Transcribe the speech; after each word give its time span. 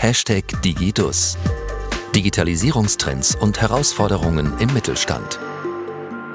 Hashtag 0.00 0.62
Digidus. 0.62 1.36
Digitalisierungstrends 2.14 3.34
und 3.34 3.60
Herausforderungen 3.60 4.56
im 4.60 4.72
Mittelstand. 4.72 5.40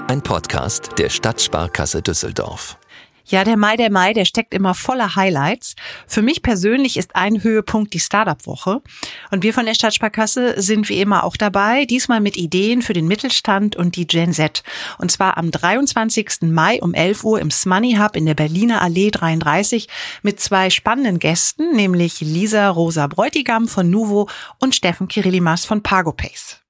Ein 0.10 0.22
Podcast 0.22 0.92
der 0.98 1.10
Stadtsparkasse 1.10 2.02
Düsseldorf. 2.02 2.78
Ja, 3.26 3.46
der 3.46 3.56
Mai, 3.56 3.78
der 3.78 3.90
Mai, 3.90 4.14
der 4.14 4.26
steckt 4.26 4.54
immer 4.54 4.74
voller 4.74 5.16
Highlights. 5.16 5.76
Für 6.08 6.22
mich 6.22 6.42
persönlich 6.42 6.98
ist 6.98 7.16
ein 7.16 7.42
Höhepunkt 7.42 7.94
die 7.94 8.02
Startup-Woche. 8.02 8.82
Und 9.32 9.44
wir 9.44 9.54
von 9.54 9.66
der 9.66 9.76
Stadtsparkasse 9.76 10.62
sind 10.62 10.90
wie 10.90 11.00
immer 11.00 11.24
auch 11.24 11.38
dabei, 11.38 11.86
diesmal 11.86 12.20
mit 12.20 12.36
Ideen 12.36 12.82
für 12.82 12.92
den 12.92 13.08
Mittelstand 13.08 13.78
und 13.78 13.96
die 13.96 14.08
Gen 14.08 14.34
Z. 14.34 14.64
Und 14.98 15.10
zwar 15.10 15.38
am 15.38 15.52
23. 15.52 16.42
Mai 16.42 16.82
um 16.82 16.94
11 16.94 17.24
Uhr 17.24 17.40
im 17.40 17.50
Smoney 17.50 17.96
Hub 17.96 18.18
in 18.18 18.26
der 18.26 18.36
Berliner 18.36 18.82
Allee 18.82 19.10
33 19.10 19.88
mit 20.22 20.42
zwei 20.42 20.70
spannenden 20.70 21.20
Gästen, 21.20 21.76
nämlich 21.76 22.20
Lisa 22.20 22.70
Rosa 22.70 23.08
Bräutigam 23.08 23.70
von 23.70 23.90
Nuvo 23.90 24.28
und 24.60 24.76
Steffen 24.76 25.08
Kirillimas 25.08 25.64
von 25.64 25.82
Pagopace. 25.82 26.63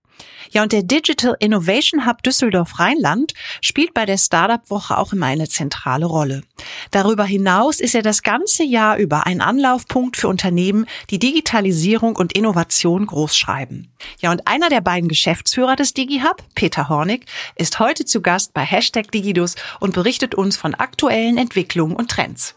Ja, 0.53 0.61
und 0.61 0.71
der 0.71 0.83
Digital 0.83 1.35
Innovation 1.39 2.05
Hub 2.05 2.21
Düsseldorf 2.21 2.79
Rheinland 2.79 3.33
spielt 3.59 3.95
bei 3.95 4.05
der 4.05 4.19
Startup-Woche 4.19 4.95
auch 4.99 5.11
immer 5.11 5.25
eine 5.25 5.49
zentrale 5.49 6.05
Rolle. 6.05 6.43
Darüber 6.91 7.25
hinaus 7.25 7.79
ist 7.79 7.95
er 7.95 8.03
das 8.03 8.21
ganze 8.21 8.63
Jahr 8.63 8.97
über 8.97 9.25
ein 9.25 9.41
Anlaufpunkt 9.41 10.15
für 10.15 10.27
Unternehmen, 10.27 10.85
die 11.09 11.17
Digitalisierung 11.17 12.15
und 12.15 12.33
Innovation 12.33 13.07
großschreiben. 13.07 13.91
Ja, 14.19 14.31
und 14.31 14.47
einer 14.47 14.69
der 14.69 14.81
beiden 14.81 15.09
Geschäftsführer 15.09 15.75
des 15.75 15.95
DigiHub, 15.95 16.43
Peter 16.53 16.87
Hornig, 16.87 17.25
ist 17.55 17.79
heute 17.79 18.05
zu 18.05 18.21
Gast 18.21 18.53
bei 18.53 18.61
Hashtag 18.61 19.11
Digidus 19.11 19.55
und 19.79 19.95
berichtet 19.95 20.35
uns 20.35 20.55
von 20.55 20.75
aktuellen 20.75 21.39
Entwicklungen 21.39 21.95
und 21.95 22.11
Trends. 22.11 22.53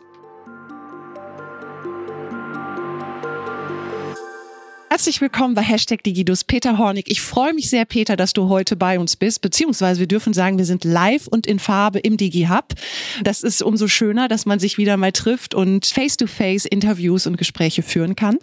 Herzlich 4.97 5.21
willkommen 5.21 5.53
bei 5.53 5.61
Hashtag 5.61 6.03
Digidus, 6.05 6.43
Peter 6.43 6.79
Hornig. 6.79 7.11
Ich 7.11 7.21
freue 7.21 7.53
mich 7.53 7.69
sehr, 7.69 7.85
Peter, 7.85 8.17
dass 8.17 8.33
du 8.33 8.49
heute 8.49 8.77
bei 8.77 8.99
uns 8.99 9.15
bist, 9.15 9.43
beziehungsweise 9.43 10.01
wir 10.01 10.07
dürfen 10.07 10.33
sagen, 10.33 10.57
wir 10.57 10.65
sind 10.65 10.85
live 10.85 11.27
und 11.27 11.47
in 11.47 11.59
Farbe 11.59 11.99
im 11.99 12.17
DigiHub. 12.17 12.73
Das 13.23 13.43
ist 13.43 13.61
umso 13.61 13.89
schöner, 13.89 14.27
dass 14.27 14.47
man 14.47 14.59
sich 14.59 14.79
wieder 14.79 14.97
mal 14.97 15.13
trifft 15.13 15.55
und 15.55 15.85
face-to-face 15.85 16.65
-face 16.65 16.67
Interviews 16.67 17.27
und 17.27 17.37
Gespräche 17.37 17.83
führen 17.83 18.17
kann. 18.17 18.39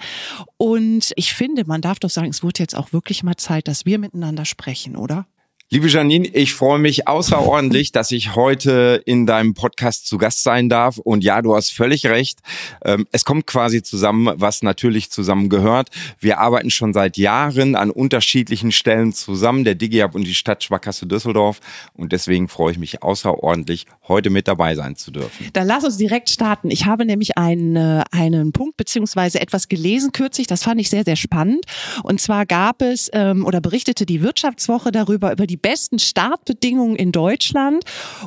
Und 0.58 1.12
ich 1.16 1.34
finde, 1.34 1.66
man 1.66 1.82
darf 1.82 1.98
doch 1.98 2.12
sagen, 2.12 2.30
es 2.30 2.44
wurde 2.44 2.60
jetzt 2.60 2.76
auch 2.76 2.94
wirklich 2.94 3.24
mal 3.24 3.36
Zeit, 3.36 3.68
dass 3.68 3.88
wir 3.88 3.98
miteinander 3.98 4.46
sprechen, 4.46 4.96
oder? 4.96 5.26
Liebe 5.74 5.88
Janine, 5.88 6.28
ich 6.28 6.54
freue 6.54 6.78
mich 6.78 7.08
außerordentlich, 7.08 7.92
dass 7.92 8.12
ich 8.12 8.36
heute 8.36 9.02
in 9.08 9.26
deinem 9.26 9.56
Podcast 9.56 10.06
zu 10.06 10.20
Gast 10.20 10.44
sein 10.44 10.70
darf. 10.70 11.00
Und 11.00 11.24
ja, 11.24 11.42
du 11.42 11.56
hast 11.56 11.72
völlig 11.72 12.06
recht. 12.06 12.38
Ähm, 12.86 13.08
es 13.12 13.26
kommt 13.26 13.48
quasi 13.48 13.82
zusammen, 13.82 14.36
was 14.36 14.62
natürlich 14.62 15.10
zusammen 15.10 15.50
gehört. 15.50 15.90
Wir 16.20 16.38
arbeiten 16.38 16.70
schon 16.70 16.94
seit 16.94 17.18
Jahren 17.18 17.76
an 17.76 17.90
unterschiedlichen 17.90 18.72
Stellen 18.72 19.14
zusammen, 19.14 19.64
der 19.64 19.74
DigiHub 19.74 20.14
und 20.14 20.28
die 20.28 20.36
Stadtsparkasse 20.36 21.08
Düsseldorf. 21.08 21.60
Und 21.96 22.12
deswegen 22.12 22.50
freue 22.50 22.74
ich 22.74 22.78
mich 22.78 23.02
außerordentlich, 23.02 23.88
heute 24.08 24.30
mit 24.30 24.48
dabei 24.48 24.76
sein 24.76 24.96
zu 24.96 25.10
dürfen. 25.10 25.50
Dann 25.54 25.66
lass 25.66 25.84
uns 25.84 25.98
direkt 25.98 26.30
starten. 26.30 26.70
Ich 26.70 26.86
habe 26.86 27.04
nämlich 27.04 27.36
einen, 27.40 27.76
äh, 27.78 28.04
einen 28.12 28.52
Punkt 28.52 28.78
beziehungsweise 28.78 29.42
etwas 29.42 29.70
gelesen 29.70 30.12
kürzlich. 30.12 30.46
Das 30.46 30.62
fand 30.62 30.80
ich 30.80 30.92
sehr, 30.92 31.04
sehr 31.04 31.16
spannend. 31.16 31.66
Und 32.04 32.22
zwar 32.22 32.46
gab 32.46 32.84
es 32.84 33.10
ähm, 33.12 33.44
oder 33.44 33.60
berichtete 33.60 34.06
die 34.06 34.22
Wirtschaftswoche 34.22 34.92
darüber, 34.92 35.32
über 35.32 35.48
die 35.48 35.63
besten 35.64 35.98
Startbedingungen 35.98 36.96
in 36.96 37.12
Deutschland. 37.12 37.84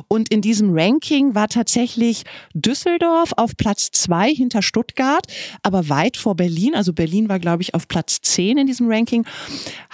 Und 0.09 0.29
in 0.29 0.41
diesem 0.41 0.77
Ranking 0.77 1.35
war 1.35 1.47
tatsächlich 1.47 2.23
Düsseldorf 2.53 3.31
auf 3.37 3.55
Platz 3.55 3.91
zwei 3.91 4.33
hinter 4.33 4.61
Stuttgart, 4.61 5.25
aber 5.63 5.87
weit 5.87 6.17
vor 6.17 6.35
Berlin. 6.35 6.75
Also 6.75 6.91
Berlin 6.91 7.29
war, 7.29 7.39
glaube 7.39 7.61
ich, 7.61 7.73
auf 7.73 7.87
Platz 7.87 8.19
zehn 8.21 8.57
in 8.57 8.67
diesem 8.67 8.89
Ranking. 8.89 9.25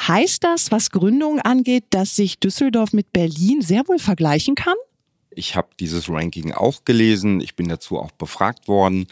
Heißt 0.08 0.44
das, 0.44 0.72
was 0.72 0.90
Gründungen 0.90 1.40
angeht, 1.40 1.86
dass 1.92 2.16
sich 2.16 2.40
Düsseldorf 2.40 2.94
mit 2.94 3.14
Berlin 3.14 3.62
sehr 3.62 3.88
wohl 3.88 4.00
vergleichen 4.00 4.56
kann? 4.56 4.76
Ich 5.36 5.56
habe 5.56 5.70
dieses 5.80 6.10
Ranking 6.10 6.54
auch 6.54 6.86
gelesen. 6.86 7.42
Ich 7.42 7.56
bin 7.56 7.68
dazu 7.68 8.00
auch 8.00 8.12
befragt 8.12 8.68
worden. 8.68 9.08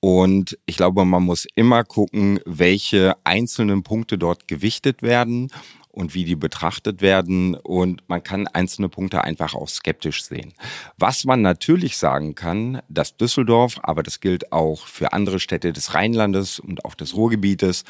Und 0.00 0.58
ich 0.64 0.76
glaube, 0.76 1.04
man 1.04 1.22
muss 1.22 1.46
immer 1.54 1.84
gucken, 1.84 2.40
welche 2.46 3.16
einzelnen 3.24 3.82
Punkte 3.82 4.16
dort 4.16 4.48
gewichtet 4.48 5.02
werden 5.02 5.50
und 5.92 6.14
wie 6.14 6.24
die 6.24 6.36
betrachtet 6.36 7.02
werden. 7.02 7.54
Und 7.54 8.08
man 8.08 8.22
kann 8.22 8.46
einzelne 8.46 8.88
Punkte 8.88 9.24
einfach 9.24 9.54
auch 9.54 9.68
skeptisch 9.68 10.22
sehen. 10.24 10.54
Was 10.96 11.24
man 11.24 11.42
natürlich 11.42 11.96
sagen 11.96 12.34
kann, 12.34 12.80
dass 12.88 13.16
Düsseldorf, 13.16 13.80
aber 13.82 14.02
das 14.02 14.20
gilt 14.20 14.52
auch 14.52 14.86
für 14.86 15.12
andere 15.12 15.40
Städte 15.40 15.72
des 15.72 15.94
Rheinlandes 15.94 16.58
und 16.58 16.84
auch 16.84 16.94
des 16.94 17.14
Ruhrgebietes, 17.14 17.84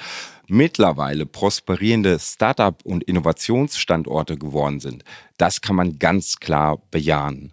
mittlerweile 0.47 1.27
prosperierende 1.27 2.19
Start-up- 2.19 2.85
und 2.85 3.05
Innovationsstandorte 3.05 4.37
geworden 4.37 4.81
sind. 4.81 5.05
Das 5.37 5.61
kann 5.61 5.77
man 5.77 5.99
ganz 5.99 6.39
klar 6.41 6.81
bejahen. 6.91 7.53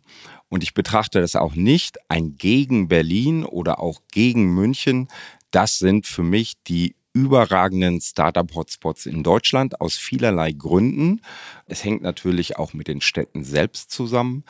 Und 0.50 0.64
ich 0.64 0.74
betrachte 0.74 1.20
das 1.20 1.36
auch 1.36 1.56
nicht 1.56 1.98
ein 2.10 2.38
gegen 2.38 2.88
Berlin 2.88 3.44
oder 3.44 3.80
auch 3.80 4.02
gegen 4.12 4.54
München. 4.54 5.10
Das 5.52 5.78
sind 5.78 6.08
für 6.08 6.24
mich 6.24 6.54
die 6.64 6.96
überragenden 7.18 8.00
Startup-Hotspots 8.00 9.08
in 9.08 9.24
Deutschland 9.24 9.82
aus 9.82 9.96
vielerlei 9.96 10.52
Gründen. 10.52 11.22
Es 11.66 11.84
hängt 11.84 12.02
natürlich 12.04 12.58
auch 12.58 12.74
mit 12.74 12.88
den 12.88 13.02
Städten 13.02 13.44
selbst 13.44 13.92
zusammen. 13.92 14.44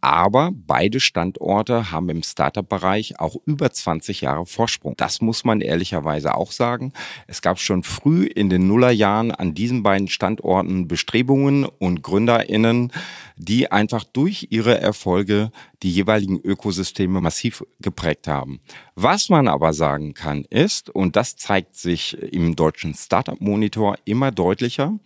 Aber 0.00 0.50
beide 0.54 0.98
Standorte 0.98 1.90
haben 1.90 2.08
im 2.08 2.22
Startup-Bereich 2.22 3.20
auch 3.20 3.36
über 3.44 3.70
20 3.70 4.22
Jahre 4.22 4.46
Vorsprung. 4.46 4.94
Das 4.96 5.20
muss 5.20 5.44
man 5.44 5.60
ehrlicherweise 5.60 6.34
auch 6.34 6.52
sagen. 6.52 6.92
Es 7.26 7.42
gab 7.42 7.58
schon 7.58 7.82
früh 7.82 8.24
in 8.24 8.48
den 8.48 8.66
Nullerjahren 8.66 9.30
an 9.30 9.54
diesen 9.54 9.82
beiden 9.82 10.08
Standorten 10.08 10.88
Bestrebungen 10.88 11.64
und 11.64 12.02
GründerInnen, 12.02 12.92
die 13.36 13.70
einfach 13.70 14.04
durch 14.04 14.48
ihre 14.50 14.80
Erfolge 14.80 15.50
die 15.82 15.90
jeweiligen 15.90 16.40
Ökosysteme 16.40 17.20
massiv 17.20 17.64
geprägt 17.80 18.26
haben. 18.26 18.60
Was 18.94 19.28
man 19.28 19.48
aber 19.48 19.72
sagen 19.72 20.14
kann 20.14 20.44
ist, 20.44 20.90
und 20.90 21.16
das 21.16 21.36
zeigt 21.36 21.74
sich 21.74 22.16
im 22.18 22.56
deutschen 22.56 22.94
Startup-Monitor 22.94 23.96
immer 24.04 24.30
deutlicher, 24.30 24.98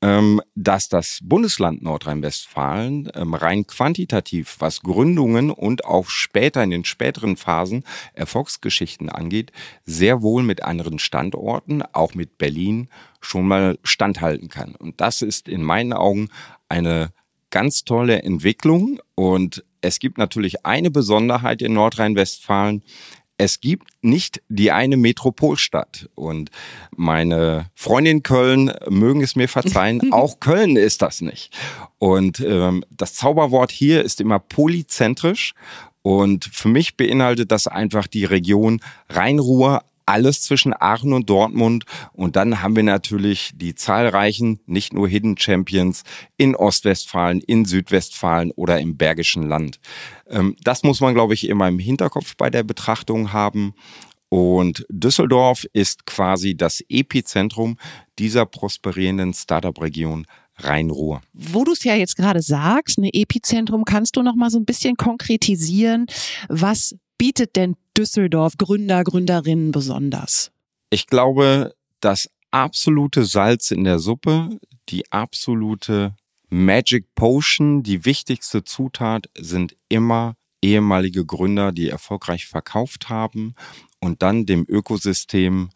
dass 0.00 0.88
das 0.88 1.18
Bundesland 1.22 1.82
Nordrhein-Westfalen 1.82 3.10
ähm, 3.14 3.34
rein 3.34 3.66
quantitativ, 3.66 4.56
was 4.60 4.82
Gründungen 4.82 5.50
und 5.50 5.84
auch 5.84 6.08
später 6.08 6.62
in 6.62 6.70
den 6.70 6.84
späteren 6.84 7.36
Phasen 7.36 7.84
Erfolgsgeschichten 8.12 9.08
angeht, 9.08 9.50
sehr 9.84 10.22
wohl 10.22 10.42
mit 10.44 10.62
anderen 10.62 10.98
Standorten, 10.98 11.82
auch 11.92 12.14
mit 12.14 12.38
Berlin, 12.38 12.88
schon 13.20 13.48
mal 13.48 13.78
standhalten 13.82 14.48
kann. 14.48 14.76
Und 14.76 15.00
das 15.00 15.22
ist 15.22 15.48
in 15.48 15.62
meinen 15.62 15.92
Augen 15.92 16.28
eine 16.68 17.12
ganz 17.50 17.84
tolle 17.84 18.22
Entwicklung. 18.22 19.00
Und 19.14 19.64
es 19.80 19.98
gibt 19.98 20.18
natürlich 20.18 20.64
eine 20.66 20.90
Besonderheit 20.90 21.62
in 21.62 21.72
Nordrhein-Westfalen 21.72 22.82
es 23.38 23.60
gibt 23.60 23.88
nicht 24.02 24.42
die 24.48 24.72
eine 24.72 24.96
Metropolstadt. 24.96 26.10
Und 26.14 26.50
meine 26.94 27.70
Freundin 27.74 28.22
Köln 28.22 28.72
mögen 28.88 29.22
es 29.22 29.36
mir 29.36 29.48
verzeihen, 29.48 30.12
auch 30.12 30.40
Köln 30.40 30.76
ist 30.76 31.00
das 31.02 31.20
nicht. 31.20 31.56
Und 31.98 32.40
ähm, 32.40 32.84
das 32.90 33.14
Zauberwort 33.14 33.70
hier 33.70 34.04
ist 34.04 34.20
immer 34.20 34.40
polyzentrisch. 34.40 35.54
Und 36.02 36.44
für 36.44 36.68
mich 36.68 36.96
beinhaltet 36.96 37.52
das 37.52 37.66
einfach 37.68 38.06
die 38.06 38.24
Region 38.24 38.80
Rhein-Ruhr, 39.08 39.84
alles 40.08 40.40
zwischen 40.40 40.74
Aachen 40.74 41.12
und 41.12 41.28
Dortmund. 41.28 41.84
Und 42.12 42.34
dann 42.36 42.62
haben 42.62 42.74
wir 42.74 42.82
natürlich 42.82 43.52
die 43.54 43.74
zahlreichen, 43.74 44.58
nicht 44.66 44.94
nur 44.94 45.06
Hidden 45.06 45.36
Champions 45.36 46.02
in 46.36 46.56
Ostwestfalen, 46.56 47.40
in 47.40 47.66
Südwestfalen 47.66 48.50
oder 48.52 48.80
im 48.80 48.96
Bergischen 48.96 49.46
Land. 49.46 49.80
Ähm, 50.28 50.56
das 50.62 50.82
muss 50.82 51.00
man, 51.00 51.14
glaube 51.14 51.34
ich, 51.34 51.48
immer 51.48 51.68
im 51.68 51.78
Hinterkopf 51.78 52.36
bei 52.36 52.48
der 52.48 52.62
Betrachtung 52.62 53.32
haben. 53.32 53.74
Und 54.30 54.86
Düsseldorf 54.88 55.66
ist 55.72 56.06
quasi 56.06 56.56
das 56.56 56.82
Epizentrum 56.88 57.78
dieser 58.18 58.46
prosperierenden 58.46 59.34
Startup-Region 59.34 60.26
Rhein-Ruhr. 60.56 61.20
Wo 61.32 61.64
du 61.64 61.72
es 61.72 61.84
ja 61.84 61.94
jetzt 61.94 62.16
gerade 62.16 62.42
sagst, 62.42 62.98
ein 62.98 63.04
Epizentrum, 63.04 63.84
kannst 63.84 64.16
du 64.16 64.22
noch 64.22 64.34
mal 64.34 64.50
so 64.50 64.58
ein 64.58 64.64
bisschen 64.64 64.96
konkretisieren, 64.96 66.06
was 66.48 66.96
bietet 67.16 67.56
denn 67.56 67.76
Düsseldorf 67.98 68.56
Gründer, 68.58 69.02
Gründerinnen 69.02 69.72
besonders? 69.72 70.52
Ich 70.88 71.08
glaube, 71.08 71.74
das 71.98 72.30
absolute 72.52 73.24
Salz 73.24 73.72
in 73.72 73.82
der 73.82 73.98
Suppe, 73.98 74.50
die 74.88 75.10
absolute 75.10 76.14
Magic 76.48 77.12
Potion, 77.16 77.82
die 77.82 78.04
wichtigste 78.04 78.62
Zutat 78.62 79.28
sind 79.36 79.76
immer 79.88 80.36
ehemalige 80.62 81.26
Gründer, 81.26 81.72
die 81.72 81.88
erfolgreich 81.88 82.46
verkauft 82.46 83.08
haben 83.08 83.54
und 83.98 84.22
dann 84.22 84.46
dem 84.46 84.64
Ökosystem 84.68 85.70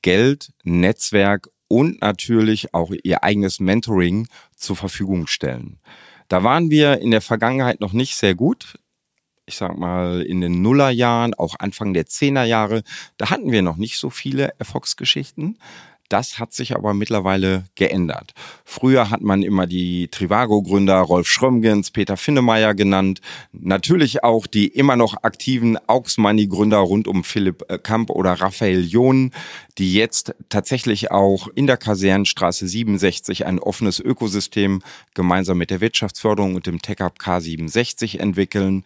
Geld, 0.00 0.54
Netzwerk 0.64 1.50
und 1.68 2.00
natürlich 2.00 2.72
auch 2.72 2.92
ihr 3.04 3.24
eigenes 3.24 3.60
Mentoring 3.60 4.26
zur 4.56 4.76
Verfügung 4.76 5.26
stellen. 5.26 5.80
Da 6.28 6.42
waren 6.42 6.70
wir 6.70 7.00
in 7.00 7.10
der 7.10 7.20
Vergangenheit 7.20 7.80
noch 7.80 7.92
nicht 7.92 8.16
sehr 8.16 8.34
gut 8.34 8.78
ich 9.46 9.56
sag 9.56 9.76
mal, 9.76 10.22
in 10.22 10.40
den 10.40 10.62
Nullerjahren, 10.62 11.34
auch 11.34 11.56
Anfang 11.58 11.94
der 11.94 12.06
Zehnerjahre, 12.06 12.82
da 13.16 13.30
hatten 13.30 13.50
wir 13.52 13.62
noch 13.62 13.76
nicht 13.76 13.98
so 13.98 14.10
viele 14.10 14.54
Erfolgsgeschichten. 14.58 15.58
Das 16.12 16.38
hat 16.38 16.52
sich 16.52 16.76
aber 16.76 16.92
mittlerweile 16.92 17.64
geändert. 17.74 18.34
Früher 18.66 19.08
hat 19.08 19.22
man 19.22 19.42
immer 19.42 19.66
die 19.66 20.08
Trivago-Gründer 20.08 20.98
Rolf 20.98 21.26
Schrömgens, 21.26 21.90
Peter 21.90 22.18
Finnemeyer 22.18 22.74
genannt. 22.74 23.22
Natürlich 23.52 24.22
auch 24.22 24.46
die 24.46 24.66
immer 24.68 24.96
noch 24.96 25.22
aktiven 25.22 25.78
Aux 25.86 26.18
Money-Gründer 26.18 26.76
rund 26.76 27.08
um 27.08 27.24
Philipp 27.24 27.64
äh, 27.68 27.78
Kamp 27.78 28.10
oder 28.10 28.34
Raphael 28.34 28.84
John, 28.84 29.30
die 29.78 29.94
jetzt 29.94 30.34
tatsächlich 30.50 31.10
auch 31.10 31.48
in 31.54 31.66
der 31.66 31.78
Kasernenstraße 31.78 32.68
67 32.68 33.46
ein 33.46 33.58
offenes 33.58 33.98
Ökosystem 33.98 34.82
gemeinsam 35.14 35.56
mit 35.56 35.70
der 35.70 35.80
Wirtschaftsförderung 35.80 36.56
und 36.56 36.66
dem 36.66 36.82
TechUp 36.82 37.20
K67 37.20 38.18
entwickeln. 38.18 38.84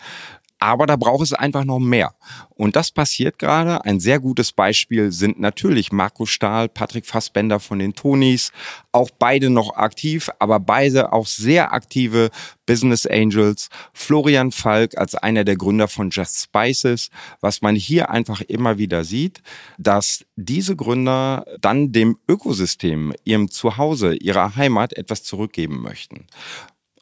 Aber 0.59 0.87
da 0.87 0.97
braucht 0.97 1.23
es 1.23 1.33
einfach 1.33 1.65
noch 1.65 1.79
mehr. 1.79 2.15
Und 2.51 2.77
das 2.77 2.91
passiert 2.91 3.39
gerade. 3.39 3.85
Ein 3.85 4.01
sehr 4.01 4.19
gutes 4.19 4.53
Beispiel 4.53 5.13
sind 5.13 5.39
natürlich 5.39 5.93
Marco 5.93 6.25
Stahl, 6.25 6.69
Patrick 6.69 7.05
Fassbender 7.05 7.61
von 7.61 7.79
den 7.79 7.95
Tonis. 7.95 8.53
Auch 8.93 9.11
beide 9.11 9.51
noch 9.51 9.77
aktiv, 9.77 10.31
aber 10.39 10.59
beide 10.59 11.13
auch 11.13 11.27
sehr 11.27 11.75
aktive 11.75 12.31
Business 12.65 13.07
Angels. 13.07 13.69
Florian 13.93 14.51
Falk 14.51 14.97
als 14.97 15.15
einer 15.15 15.45
der 15.45 15.57
Gründer 15.57 15.89
von 15.89 16.09
Just 16.09 16.43
Spices. 16.43 17.11
Was 17.41 17.61
man 17.61 17.77
hier 17.77 18.11
einfach 18.11 18.41
immer 18.41 18.79
wieder 18.79 19.05
sieht, 19.05 19.43
dass 19.77 20.25
diese 20.37 20.75
Gründer 20.75 21.45
dann 21.61 21.93
dem 21.93 22.19
Ökosystem, 22.29 23.13
ihrem 23.25 23.51
Zuhause, 23.51 24.15
ihrer 24.15 24.57
Heimat 24.57 24.95
etwas 24.95 25.23
zurückgeben 25.23 25.83
möchten. 25.83 26.27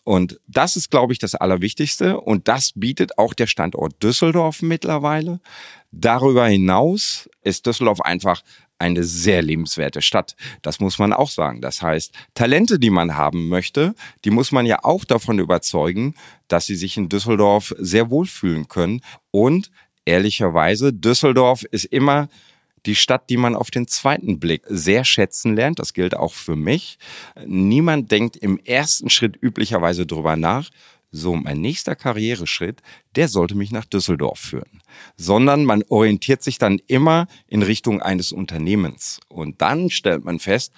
Und 0.05 0.39
das 0.47 0.77
ist, 0.77 0.91
glaube 0.91 1.15
ich, 1.15 1.19
das 1.19 1.35
Allerwichtigste. 1.35 2.21
Und 2.21 2.47
das 2.47 2.73
bietet 2.75 3.19
auch 3.19 3.33
der 3.33 3.47
Standort 3.47 4.03
Düsseldorf 4.03 4.61
mittlerweile. 4.62 5.41
Darüber 5.91 6.47
hinaus 6.47 7.29
ist 7.43 7.67
Düsseldorf 7.67 8.03
einfach 8.03 8.43
eine 8.79 9.05
sehr 9.05 9.41
lebenswerte 9.41 10.03
Stadt. 10.03 10.37
Das 10.61 10.79
muss 10.79 10.99
man 10.99 11.12
auch 11.12 11.31
sagen. 11.31 11.62
Das 11.62 11.81
heißt, 11.81 12.12
Talente, 12.35 12.79
die 12.79 12.91
man 12.91 13.17
haben 13.17 13.49
möchte, 13.49 13.95
die 14.25 14.31
muss 14.31 14.53
man 14.53 14.67
ja 14.67 14.85
auch 14.85 15.05
davon 15.05 15.39
überzeugen, 15.39 16.15
dass 16.49 16.67
sie 16.67 16.77
sich 16.77 16.97
in 16.97 17.09
Düsseldorf 17.09 17.75
sehr 17.79 18.11
wohlfühlen 18.11 18.69
können. 18.69 19.01
Und 19.31 19.71
ehrlicherweise, 20.05 20.93
Düsseldorf 20.93 21.62
ist 21.62 21.87
immer 21.87 22.29
die 22.87 22.95
Stadt, 22.95 23.31
die 23.31 23.37
man 23.37 23.57
auf 23.57 23.71
den 23.71 23.87
zweiten 23.87 24.39
Blick 24.39 24.63
sehr 24.67 25.05
schätzen 25.05 25.55
lernt. 25.57 25.79
Das 25.79 25.93
gilt 25.93 26.17
auch 26.17 26.35
für 26.35 26.57
mich. 26.57 26.99
Niemand 27.47 28.11
denkt 28.11 28.37
im 28.37 28.59
ersten 28.59 29.11
Schritt 29.11 29.37
üblicherweise 29.41 30.07
drüber 30.07 30.37
nach, 30.37 30.71
so 31.15 31.37
mein 31.37 31.61
nächster 31.61 31.95
Karriereschritt, 31.95 32.83
der 33.15 33.29
sollte 33.29 33.55
mich 33.55 33.71
nach 33.71 33.85
Düsseldorf 33.85 34.41
führen, 34.41 34.83
sondern 35.17 35.65
man 35.65 35.85
orientiert 35.89 36.43
sich 36.43 36.59
dann 36.59 36.81
immer 36.89 37.29
in 37.47 37.63
Richtung 37.63 38.03
eines 38.03 38.33
Unternehmens 38.33 39.21
und 39.29 39.63
dann 39.63 39.91
stellt 39.91 40.25
man 40.25 40.41
fest, 40.41 40.73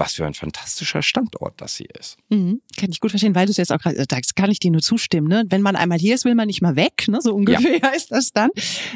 was 0.00 0.14
für 0.14 0.26
ein 0.26 0.34
fantastischer 0.34 1.02
Standort 1.02 1.60
das 1.60 1.76
hier 1.76 1.94
ist. 1.98 2.16
Mhm, 2.30 2.62
kann 2.76 2.90
ich 2.90 3.00
gut 3.00 3.10
verstehen, 3.10 3.34
weil 3.34 3.46
du 3.46 3.52
es 3.52 3.58
jetzt 3.58 3.70
auch 3.70 3.78
gerade 3.78 4.04
sagst, 4.10 4.34
kann 4.34 4.50
ich 4.50 4.58
dir 4.58 4.70
nur 4.70 4.80
zustimmen. 4.80 5.28
Ne? 5.28 5.44
Wenn 5.48 5.60
man 5.60 5.76
einmal 5.76 5.98
hier 5.98 6.14
ist, 6.14 6.24
will 6.24 6.34
man 6.34 6.46
nicht 6.46 6.62
mal 6.62 6.74
weg, 6.74 7.06
ne? 7.06 7.20
so 7.20 7.34
ungefähr 7.34 7.78
ja. 7.78 7.88
ist 7.96 8.10
das 8.10 8.32
dann. 8.32 8.50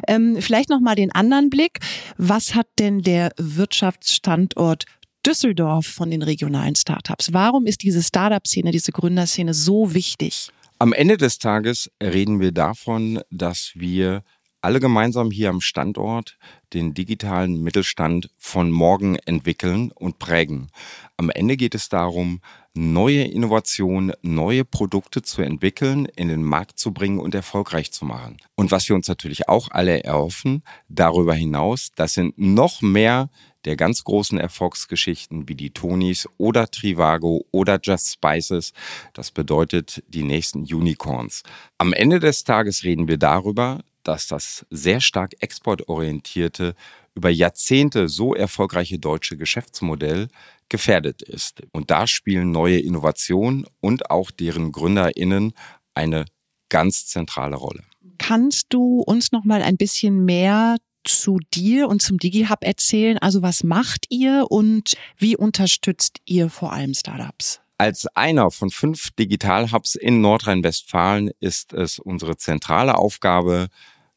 Ähm, 0.08 0.38
vielleicht 0.40 0.70
nochmal 0.70 0.96
den 0.96 1.12
anderen 1.12 1.50
Blick. 1.50 1.78
Was 2.16 2.54
hat 2.54 2.66
denn 2.78 3.02
der 3.02 3.32
Wirtschaftsstandort 3.36 4.86
Düsseldorf 5.26 5.86
von 5.86 6.10
den 6.10 6.22
regionalen 6.22 6.74
Startups? 6.74 7.32
Warum 7.32 7.66
ist 7.66 7.82
diese 7.82 8.02
Startup-Szene, 8.02 8.70
diese 8.70 8.90
Gründerszene 8.90 9.52
so 9.52 9.94
wichtig? 9.94 10.48
Am 10.78 10.92
Ende 10.92 11.18
des 11.18 11.38
Tages 11.38 11.90
reden 12.02 12.40
wir 12.40 12.52
davon, 12.52 13.20
dass 13.30 13.72
wir 13.74 14.24
alle 14.64 14.81
gemeinsam 14.81 15.31
hier 15.31 15.50
am 15.50 15.61
Standort 15.61 16.38
den 16.72 16.94
digitalen 16.94 17.62
Mittelstand 17.62 18.31
von 18.38 18.70
morgen 18.70 19.16
entwickeln 19.16 19.93
und 19.93 20.19
prägen. 20.19 20.70
Am 21.19 21.31
Ende 21.31 21.56
geht 21.56 21.75
es 21.75 21.90
darum, 21.90 22.40
neue 22.72 23.25
Innovationen, 23.25 24.12
neue 24.22 24.64
Produkte 24.64 25.22
zu 25.22 25.43
entwickeln, 25.43 26.06
in 26.16 26.28
den 26.28 26.43
Markt 26.43 26.78
zu 26.78 26.93
bringen 26.93 27.20
und 27.20 27.34
erfolgreich 27.34 27.93
zu 27.93 28.06
machen. 28.06 28.38
Und 28.56 28.72
was 28.72 28.88
wir 28.88 28.96
uns 28.96 29.06
natürlich 29.06 29.49
auch 29.49 29.70
alle 29.70 30.02
erhoffen, 30.02 30.64
darüber 30.88 31.34
hinaus, 31.34 31.90
das 31.94 32.14
sind 32.14 32.37
noch 32.38 32.81
mehr 32.82 33.28
der 33.67 33.76
ganz 33.76 34.02
großen 34.02 34.38
Erfolgsgeschichten 34.38 35.49
wie 35.49 35.55
die 35.55 35.70
Tonys 35.70 36.28
oder 36.38 36.70
Trivago 36.70 37.44
oder 37.50 37.78
Just 37.82 38.12
Spices. 38.12 38.72
Das 39.12 39.31
bedeutet 39.31 40.02
die 40.08 40.25
nächsten 40.25 40.60
Unicorns. 40.60 41.43
Am 41.78 41.93
Ende 41.93 42.19
des 42.19 42.44
Tages 42.44 42.82
reden 42.82 43.08
wir 43.08 43.19
darüber, 43.19 43.82
dass 44.04 44.26
das 44.26 44.66
sehr 44.70 45.00
stark 45.00 45.34
exportorientierte, 45.40 46.74
über 47.14 47.30
Jahrzehnte 47.30 48.08
so 48.08 48.34
erfolgreiche 48.34 48.98
deutsche 48.98 49.36
Geschäftsmodell 49.36 50.28
gefährdet 50.68 51.22
ist. 51.22 51.62
Und 51.72 51.90
da 51.90 52.06
spielen 52.06 52.50
neue 52.50 52.78
Innovationen 52.78 53.66
und 53.80 54.10
auch 54.10 54.30
deren 54.30 54.72
GründerInnen 54.72 55.52
eine 55.94 56.24
ganz 56.68 57.06
zentrale 57.06 57.56
Rolle. 57.56 57.84
Kannst 58.18 58.66
du 58.70 59.00
uns 59.00 59.32
noch 59.32 59.44
mal 59.44 59.62
ein 59.62 59.76
bisschen 59.76 60.24
mehr 60.24 60.76
zu 61.04 61.38
dir 61.52 61.88
und 61.88 62.02
zum 62.02 62.18
DigiHub 62.18 62.62
erzählen? 62.62 63.18
Also 63.18 63.42
was 63.42 63.62
macht 63.62 64.06
ihr 64.08 64.46
und 64.48 64.94
wie 65.16 65.36
unterstützt 65.36 66.18
ihr 66.24 66.50
vor 66.50 66.72
allem 66.72 66.94
Startups? 66.94 67.60
Als 67.76 68.06
einer 68.14 68.50
von 68.50 68.70
fünf 68.70 69.10
Digital-Hubs 69.18 69.96
in 69.96 70.20
Nordrhein-Westfalen 70.20 71.30
ist 71.40 71.72
es 71.72 71.98
unsere 71.98 72.36
zentrale 72.36 72.96
Aufgabe, 72.96 73.68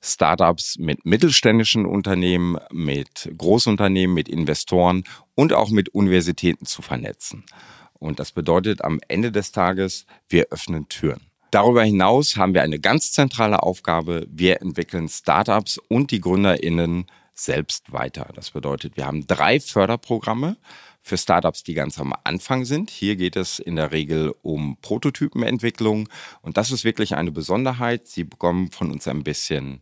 Startups 0.01 0.77
mit 0.77 1.05
mittelständischen 1.05 1.85
Unternehmen, 1.85 2.57
mit 2.71 3.29
Großunternehmen, 3.37 4.13
mit 4.13 4.29
Investoren 4.29 5.03
und 5.35 5.53
auch 5.53 5.69
mit 5.69 5.89
Universitäten 5.89 6.65
zu 6.65 6.81
vernetzen. 6.81 7.45
Und 7.93 8.19
das 8.19 8.31
bedeutet 8.31 8.83
am 8.83 8.99
Ende 9.07 9.31
des 9.31 9.51
Tages, 9.51 10.05
wir 10.29 10.47
öffnen 10.51 10.87
Türen. 10.87 11.21
Darüber 11.51 11.83
hinaus 11.83 12.35
haben 12.35 12.53
wir 12.53 12.61
eine 12.61 12.79
ganz 12.79 13.11
zentrale 13.13 13.63
Aufgabe. 13.63 14.27
Wir 14.29 14.61
entwickeln 14.61 15.07
Startups 15.07 15.79
und 15.87 16.11
die 16.11 16.19
Gründerinnen 16.19 17.05
selbst 17.33 17.91
weiter. 17.91 18.29
Das 18.35 18.51
bedeutet, 18.51 18.97
wir 18.97 19.05
haben 19.05 19.25
drei 19.27 19.59
Förderprogramme 19.59 20.57
für 21.07 21.17
Startups, 21.17 21.63
die 21.63 21.73
ganz 21.73 21.99
am 21.99 22.13
Anfang 22.23 22.65
sind. 22.65 22.89
Hier 22.89 23.15
geht 23.15 23.35
es 23.35 23.59
in 23.59 23.77
der 23.77 23.91
Regel 23.91 24.35
um 24.41 24.77
Prototypenentwicklung 24.81 26.09
und 26.41 26.57
das 26.57 26.71
ist 26.71 26.83
wirklich 26.83 27.15
eine 27.15 27.31
Besonderheit. 27.31 28.07
Sie 28.07 28.25
bekommen 28.25 28.71
von 28.71 28.91
uns 28.91 29.07
ein 29.07 29.23
bisschen 29.23 29.81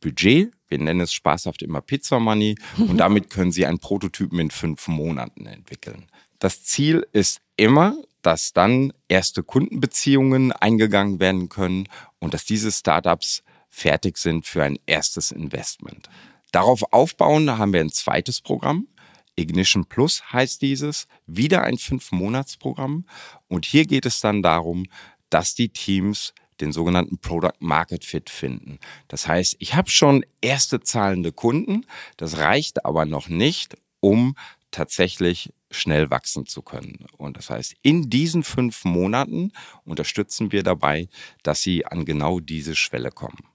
Budget. 0.00 0.52
Wir 0.68 0.78
nennen 0.78 1.00
es 1.00 1.12
spaßhaft 1.12 1.62
immer 1.62 1.80
Pizza 1.80 2.20
Money 2.20 2.56
und 2.78 2.96
damit 2.98 3.30
können 3.30 3.52
Sie 3.52 3.66
einen 3.66 3.80
Prototypen 3.80 4.38
in 4.38 4.50
fünf 4.50 4.86
Monaten 4.86 5.46
entwickeln. 5.46 6.06
Das 6.38 6.62
Ziel 6.62 7.06
ist 7.12 7.40
immer, 7.56 7.96
dass 8.22 8.52
dann 8.52 8.92
erste 9.08 9.42
Kundenbeziehungen 9.42 10.52
eingegangen 10.52 11.20
werden 11.20 11.48
können 11.48 11.88
und 12.20 12.32
dass 12.32 12.44
diese 12.44 12.70
Startups 12.70 13.42
fertig 13.68 14.18
sind 14.18 14.46
für 14.46 14.62
ein 14.62 14.78
erstes 14.86 15.32
Investment. 15.32 16.08
Darauf 16.52 16.92
aufbauen 16.92 17.58
haben 17.58 17.72
wir 17.72 17.80
ein 17.80 17.90
zweites 17.90 18.40
Programm. 18.40 18.86
Ignition 19.36 19.86
Plus 19.86 20.22
heißt 20.32 20.62
dieses, 20.62 21.06
wieder 21.26 21.62
ein 21.62 21.78
Fünf-Monats-Programm. 21.78 23.04
Und 23.48 23.64
hier 23.64 23.86
geht 23.86 24.06
es 24.06 24.20
dann 24.20 24.42
darum, 24.42 24.86
dass 25.30 25.54
die 25.54 25.68
Teams 25.68 26.34
den 26.60 26.72
sogenannten 26.72 27.18
Product 27.18 27.58
Market 27.60 28.04
Fit 28.04 28.30
finden. 28.30 28.78
Das 29.08 29.26
heißt, 29.26 29.56
ich 29.58 29.74
habe 29.74 29.90
schon 29.90 30.24
erste 30.40 30.80
zahlende 30.80 31.32
Kunden, 31.32 31.86
das 32.16 32.38
reicht 32.38 32.84
aber 32.84 33.06
noch 33.06 33.28
nicht, 33.28 33.76
um 34.00 34.36
tatsächlich 34.70 35.52
schnell 35.70 36.10
wachsen 36.10 36.46
zu 36.46 36.62
können. 36.62 37.06
Und 37.16 37.36
das 37.36 37.50
heißt, 37.50 37.74
in 37.82 38.10
diesen 38.10 38.44
fünf 38.44 38.84
Monaten 38.84 39.52
unterstützen 39.84 40.52
wir 40.52 40.62
dabei, 40.62 41.08
dass 41.42 41.62
sie 41.62 41.84
an 41.86 42.04
genau 42.04 42.40
diese 42.40 42.76
Schwelle 42.76 43.10
kommen. 43.10 43.48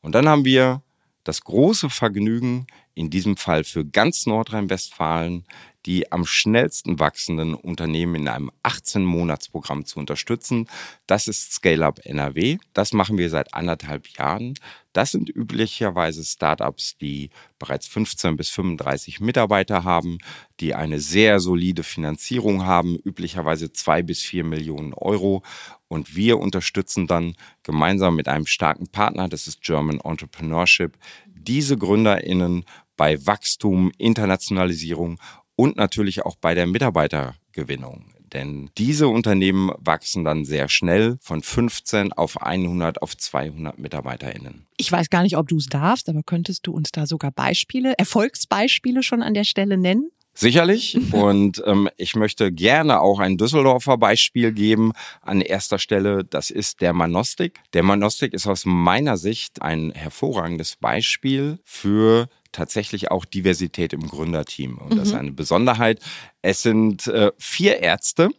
Und 0.00 0.14
dann 0.14 0.28
haben 0.28 0.44
wir 0.44 0.82
das 1.24 1.42
große 1.42 1.90
Vergnügen, 1.90 2.66
in 2.94 3.10
diesem 3.10 3.36
Fall 3.36 3.64
für 3.64 3.84
ganz 3.84 4.26
Nordrhein-Westfalen, 4.26 5.44
die 5.86 6.10
am 6.12 6.24
schnellsten 6.24 6.98
wachsenden 6.98 7.54
Unternehmen 7.54 8.14
in 8.14 8.28
einem 8.28 8.50
18-Monats-Programm 8.62 9.84
zu 9.84 9.98
unterstützen. 9.98 10.68
Das 11.06 11.28
ist 11.28 11.52
Scale-Up 11.52 12.00
NRW. 12.04 12.58
Das 12.72 12.92
machen 12.92 13.18
wir 13.18 13.28
seit 13.28 13.52
anderthalb 13.52 14.08
Jahren. 14.08 14.54
Das 14.94 15.10
sind 15.10 15.28
üblicherweise 15.28 16.24
Startups, 16.24 16.96
die 16.96 17.30
bereits 17.58 17.88
15 17.88 18.36
bis 18.36 18.48
35 18.50 19.18
Mitarbeiter 19.20 19.82
haben, 19.82 20.18
die 20.60 20.74
eine 20.74 21.00
sehr 21.00 21.40
solide 21.40 21.82
Finanzierung 21.82 22.64
haben, 22.64 22.96
üblicherweise 23.04 23.72
zwei 23.72 24.02
bis 24.02 24.22
vier 24.22 24.44
Millionen 24.44 24.94
Euro. 24.94 25.42
Und 25.88 26.14
wir 26.14 26.38
unterstützen 26.38 27.08
dann 27.08 27.34
gemeinsam 27.64 28.14
mit 28.14 28.28
einem 28.28 28.46
starken 28.46 28.86
Partner, 28.86 29.28
das 29.28 29.48
ist 29.48 29.62
German 29.62 29.98
Entrepreneurship, 30.00 30.96
diese 31.26 31.76
GründerInnen 31.76 32.64
bei 32.96 33.26
Wachstum, 33.26 33.90
Internationalisierung 33.98 35.18
und 35.56 35.76
natürlich 35.76 36.24
auch 36.24 36.36
bei 36.36 36.54
der 36.54 36.68
Mitarbeitergewinnung. 36.68 38.14
Denn 38.34 38.70
diese 38.76 39.08
Unternehmen 39.08 39.70
wachsen 39.78 40.24
dann 40.24 40.44
sehr 40.44 40.68
schnell 40.68 41.16
von 41.20 41.42
15 41.42 42.12
auf 42.12 42.42
100 42.42 43.00
auf 43.00 43.16
200 43.16 43.78
MitarbeiterInnen. 43.78 44.66
Ich 44.76 44.90
weiß 44.90 45.08
gar 45.08 45.22
nicht, 45.22 45.36
ob 45.36 45.48
du 45.48 45.56
es 45.56 45.66
darfst, 45.66 46.08
aber 46.08 46.22
könntest 46.24 46.66
du 46.66 46.72
uns 46.72 46.90
da 46.90 47.06
sogar 47.06 47.30
Beispiele, 47.30 47.94
Erfolgsbeispiele 47.96 49.02
schon 49.02 49.22
an 49.22 49.34
der 49.34 49.44
Stelle 49.44 49.78
nennen? 49.78 50.10
Sicherlich. 50.34 50.98
Und 51.12 51.62
ähm, 51.64 51.88
ich 51.96 52.16
möchte 52.16 52.50
gerne 52.52 53.00
auch 53.00 53.20
ein 53.20 53.38
Düsseldorfer 53.38 53.96
Beispiel 53.96 54.52
geben 54.52 54.92
an 55.22 55.40
erster 55.40 55.78
Stelle. 55.78 56.24
Das 56.24 56.50
ist 56.50 56.80
der 56.80 56.92
Manostik. 56.92 57.60
Der 57.72 57.84
Manostik 57.84 58.34
ist 58.34 58.48
aus 58.48 58.64
meiner 58.66 59.16
Sicht 59.16 59.62
ein 59.62 59.92
hervorragendes 59.92 60.76
Beispiel 60.76 61.60
für 61.64 62.28
tatsächlich 62.54 63.10
auch 63.10 63.24
Diversität 63.24 63.92
im 63.92 64.06
Gründerteam. 64.08 64.78
Und 64.78 64.96
das 64.96 65.08
ist 65.08 65.14
mhm. 65.14 65.20
eine 65.20 65.32
Besonderheit. 65.32 66.00
Es 66.42 66.62
sind 66.62 67.06
äh, 67.08 67.32
vier 67.38 67.80
Ärzte 67.80 68.30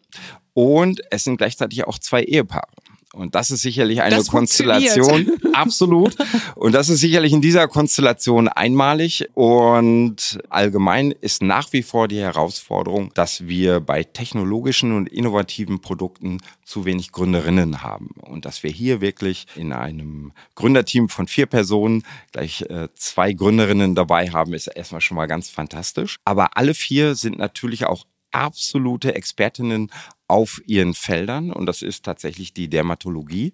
und 0.54 1.02
es 1.12 1.24
sind 1.24 1.38
gleichzeitig 1.38 1.86
auch 1.86 2.00
zwei 2.00 2.24
Ehepaare. 2.24 2.72
Und 3.16 3.34
das 3.34 3.50
ist 3.50 3.62
sicherlich 3.62 4.02
eine 4.02 4.18
das 4.18 4.28
Konstellation. 4.28 5.32
Absolut. 5.54 6.16
Und 6.56 6.74
das 6.74 6.90
ist 6.90 7.00
sicherlich 7.00 7.32
in 7.32 7.42
dieser 7.42 7.68
Konstellation 7.68 8.50
einmalig. 8.50 9.30
Und 9.34 10.40
allgemein 10.50 11.12
ist 11.22 11.42
nach 11.42 11.72
wie 11.72 11.82
vor 11.82 12.08
die 12.08 12.20
Herausforderung, 12.20 13.12
dass 13.14 13.48
wir 13.48 13.80
bei 13.80 14.04
technologischen 14.04 14.92
und 14.92 15.08
innovativen 15.08 15.80
Produkten 15.80 16.40
zu 16.66 16.84
wenig 16.84 17.12
Gründerinnen 17.12 17.82
haben. 17.82 18.12
Und 18.22 18.46
dass 18.46 18.64
wir 18.64 18.70
hier 18.70 19.00
wirklich 19.00 19.46
in 19.56 19.72
einem 19.72 20.34
Gründerteam 20.56 21.08
von 21.08 21.28
vier 21.28 21.46
Personen 21.46 22.04
gleich 22.34 22.64
äh, 22.64 22.90
zwei 22.96 23.32
Gründerinnen 23.32 23.96
dabei 23.96 24.30
haben, 24.30 24.54
ist 24.54 24.68
erstmal 24.68 25.02
schon 25.02 25.16
mal 25.16 25.28
ganz 25.28 25.50
fantastisch. 25.50 26.18
Aber 26.26 26.58
alle 26.58 26.74
vier 26.74 27.16
sind 27.16 27.38
natürlich 27.38 27.86
auch 27.86 28.06
absolute 28.36 29.16
Expertinnen 29.16 29.92
auf 30.28 30.62
ihren 30.66 30.94
Feldern 30.94 31.52
und 31.52 31.66
das 31.66 31.82
ist 31.82 32.04
tatsächlich 32.04 32.54
die 32.54 32.70
Dermatologie. 32.70 33.54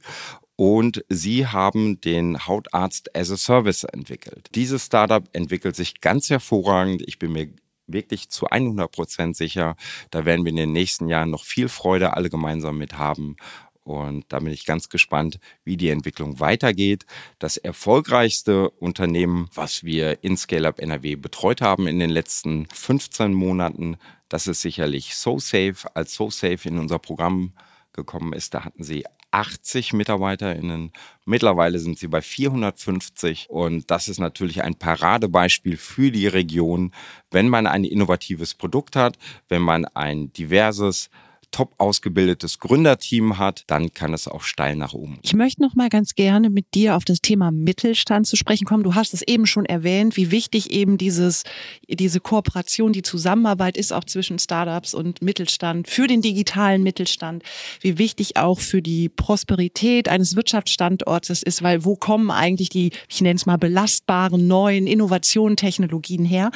Und 0.56 1.04
sie 1.10 1.48
haben 1.48 2.02
den 2.02 2.46
Hautarzt 2.46 3.16
as 3.16 3.32
a 3.32 3.38
Service 3.38 3.84
entwickelt. 3.84 4.50
Dieses 4.54 4.86
Startup 4.86 5.24
entwickelt 5.34 5.76
sich 5.76 6.02
ganz 6.02 6.30
hervorragend. 6.30 7.02
Ich 7.08 7.18
bin 7.18 7.32
mir 7.32 7.50
wirklich 7.88 8.30
zu 8.30 8.48
100 8.48 8.92
Prozent 8.92 9.36
sicher, 9.36 9.76
da 10.12 10.26
werden 10.26 10.46
wir 10.46 10.52
in 10.52 10.58
den 10.58 10.72
nächsten 10.72 11.08
Jahren 11.08 11.30
noch 11.30 11.44
viel 11.44 11.68
Freude 11.68 12.16
alle 12.16 12.30
gemeinsam 12.30 12.78
mit 12.78 12.98
haben. 12.98 13.36
Und 13.84 14.26
da 14.30 14.40
bin 14.40 14.54
ich 14.54 14.66
ganz 14.66 14.90
gespannt, 14.90 15.40
wie 15.64 15.78
die 15.78 15.90
Entwicklung 15.90 16.40
weitergeht. 16.40 17.06
Das 17.40 17.58
erfolgreichste 17.58 18.70
Unternehmen, 18.70 19.50
was 19.54 19.84
wir 19.84 20.24
in 20.24 20.38
ScaleUp 20.38 20.80
NRW 20.80 21.16
betreut 21.16 21.62
haben 21.62 21.88
in 21.88 22.00
den 22.00 22.12
letzten 22.12 22.68
15 22.68 23.34
Monaten, 23.34 23.98
das 24.30 24.48
ist 24.48 24.62
sicherlich 24.62 25.16
SoSafe. 25.16 25.94
Als 25.94 26.16
SoSafe 26.16 26.70
in 26.70 26.78
unser 26.78 27.00
Programm 27.00 27.54
gekommen 27.92 28.34
ist, 28.34 28.54
da 28.54 28.64
hatten 28.64 28.84
sie 28.84 29.04
80 29.32 29.94
MitarbeiterInnen. 29.94 30.92
Mittlerweile 31.26 31.80
sind 31.80 31.98
sie 31.98 32.08
bei 32.08 32.22
450 32.22 33.50
und 33.50 33.90
das 33.90 34.08
ist 34.08 34.20
natürlich 34.20 34.64
ein 34.64 34.76
Paradebeispiel 34.76 35.78
für 35.78 36.12
die 36.12 36.28
Region, 36.28 36.94
wenn 37.32 37.50
man 37.50 37.68
ein 37.68 37.84
innovatives 37.84 38.54
Produkt 38.54 38.96
hat, 38.96 39.18
wenn 39.50 39.62
man 39.62 39.86
ein 39.86 40.32
diverses 40.34 41.10
top 41.52 41.74
ausgebildetes 41.78 42.60
Gründerteam 42.60 43.38
hat, 43.38 43.64
dann 43.68 43.94
kann 43.94 44.14
es 44.14 44.28
auch 44.28 44.42
steil 44.42 44.76
nach 44.76 44.94
oben. 44.94 45.20
Ich 45.22 45.34
möchte 45.34 45.62
noch 45.62 45.76
mal 45.76 45.90
ganz 45.90 46.16
gerne 46.16 46.50
mit 46.50 46.74
dir 46.74 46.96
auf 46.96 47.06
das 47.06 47.20
Thema 47.20 47.52
Mittelstand 47.52 48.28
zu 48.28 48.36
sprechen 48.36 48.66
kommen. 48.66 48.84
Du 48.84 48.96
hast 48.96 49.14
es 49.14 49.22
eben 49.22 49.46
schon 49.46 49.66
erwähnt, 49.66 50.18
wie 50.18 50.32
wichtig 50.32 50.72
eben 50.72 50.98
dieses, 50.98 51.44
diese 51.88 52.20
Kooperation, 52.20 52.94
die 52.94 53.02
Zusammenarbeit 53.02 53.78
ist 53.78 53.92
auch 53.92 54.04
zwischen 54.06 54.40
Startups 54.40 54.94
und 54.94 55.22
Mittelstand 55.22 55.88
für 55.90 56.08
den 56.08 56.22
digitalen 56.22 56.84
Mittelstand, 56.84 57.44
wie 57.82 57.98
wichtig 57.98 58.38
auch 58.38 58.60
für 58.60 58.82
die 58.82 59.10
Prosperität 59.10 60.10
eines 60.10 60.36
Wirtschaftsstandortes 60.36 61.44
ist, 61.44 61.64
weil 61.64 61.86
wo 61.86 61.96
kommen 61.96 62.32
eigentlich 62.32 62.70
die, 62.70 62.92
ich 63.10 63.22
nenne 63.22 63.36
es 63.36 63.46
mal 63.46 63.58
belastbaren 63.58 64.48
neuen 64.48 64.88
Innovationen, 64.88 65.58
Technologien 65.58 66.26
her? 66.26 66.52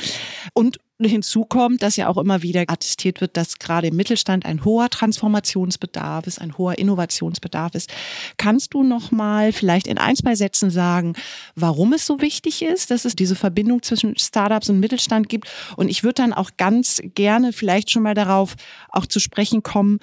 Und 0.54 0.80
Hinzu 1.04 1.44
kommt, 1.44 1.82
dass 1.82 1.98
ja 1.98 2.08
auch 2.08 2.18
immer 2.18 2.42
wieder 2.42 2.62
attestiert 2.68 3.20
wird, 3.20 3.36
dass 3.36 3.60
gerade 3.60 3.88
im 3.88 3.98
Mittelstand 3.98 4.46
ein 4.46 4.64
hoher 4.64 4.90
Transformationsbedarf 4.90 6.26
ist, 6.26 6.40
ein 6.40 6.58
hoher 6.58 6.78
Innovationsbedarf 6.78 7.76
ist. 7.76 7.92
Kannst 8.38 8.74
du 8.74 8.82
noch 8.82 9.12
mal 9.12 9.52
vielleicht 9.52 9.88
in 9.88 9.98
ein, 9.98 10.16
zwei 10.16 10.36
Sätzen 10.36 10.70
sagen, 10.70 11.14
warum 11.56 11.92
es 11.92 12.06
so 12.06 12.22
wichtig 12.22 12.62
ist, 12.62 12.92
dass 12.92 13.04
es 13.04 13.16
diese 13.16 13.36
Verbindung 13.36 13.84
zwischen 13.84 14.18
Startups 14.18 14.70
und 14.70 14.80
Mittelstand 14.80 15.28
gibt? 15.28 15.50
Und 15.76 15.90
ich 15.90 16.04
würde 16.04 16.16
dann 16.16 16.34
auch 16.34 16.52
ganz 16.56 17.02
gerne 17.14 17.52
vielleicht 17.52 17.92
schon 17.92 18.04
mal 18.04 18.14
darauf 18.14 18.56
auch 18.90 19.06
zu 19.06 19.20
sprechen 19.20 19.64
kommen, 19.64 20.00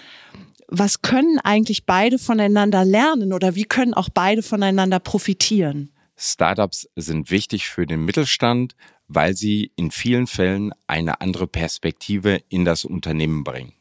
was 0.68 1.00
können 1.00 1.38
eigentlich 1.38 1.86
beide 1.86 2.18
voneinander 2.18 2.84
lernen 2.84 3.32
oder 3.32 3.54
wie 3.54 3.64
können 3.64 3.94
auch 3.94 4.08
beide 4.12 4.42
voneinander 4.42 5.00
profitieren? 5.00 5.90
Startups 6.16 6.88
sind 6.96 7.30
wichtig 7.30 7.68
für 7.68 7.86
den 7.86 8.04
Mittelstand, 8.04 8.74
weil 9.14 9.34
sie 9.34 9.72
in 9.76 9.90
vielen 9.90 10.26
Fällen 10.26 10.72
eine 10.86 11.20
andere 11.20 11.46
Perspektive 11.46 12.42
in 12.48 12.64
das 12.64 12.84
Unternehmen 12.84 13.44
bringen. 13.44 13.74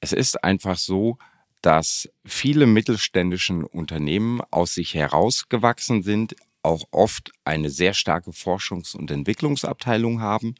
Es 0.00 0.12
ist 0.12 0.42
einfach 0.44 0.76
so, 0.76 1.18
dass 1.62 2.08
viele 2.24 2.66
mittelständischen 2.66 3.64
Unternehmen 3.64 4.40
aus 4.50 4.74
sich 4.74 4.94
herausgewachsen 4.94 6.02
sind, 6.02 6.36
auch 6.62 6.84
oft 6.90 7.32
eine 7.44 7.70
sehr 7.70 7.94
starke 7.94 8.30
Forschungs- 8.30 8.96
und 8.96 9.10
Entwicklungsabteilung 9.10 10.20
haben, 10.20 10.54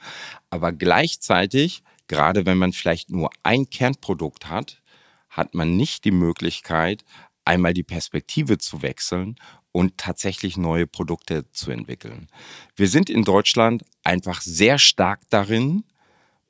aber 0.51 0.73
gleichzeitig, 0.73 1.83
gerade 2.07 2.47
wenn 2.47 2.59
man 2.59 2.73
vielleicht 2.73 3.11
nur 3.11 3.31
ein 3.43 3.69
Kernprodukt 3.69 4.49
hat, 4.49 4.83
hat 5.29 5.55
man 5.55 5.77
nicht 5.77 6.05
die 6.05 6.11
Möglichkeit, 6.11 7.05
einmal 7.45 7.75
die 7.75 7.83
Perspektive 7.83 8.59
zu 8.59 8.83
wechseln 8.83 9.37
und 9.73 9.99
tatsächlich 9.99 10.57
neue 10.57 10.87
Produkte 10.87 11.51
zu 11.53 11.71
entwickeln. 11.71 12.29
Wir 12.77 12.89
sind 12.89 13.11
in 13.11 13.25
Deutschland 13.25 13.85
einfach 14.03 14.41
sehr 14.41 14.79
stark 14.79 15.21
darin, 15.31 15.85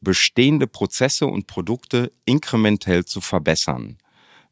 bestehende 0.00 0.66
Prozesse 0.66 1.26
und 1.26 1.46
Produkte 1.46 2.12
inkrementell 2.24 3.04
zu 3.04 3.20
verbessern. 3.20 3.98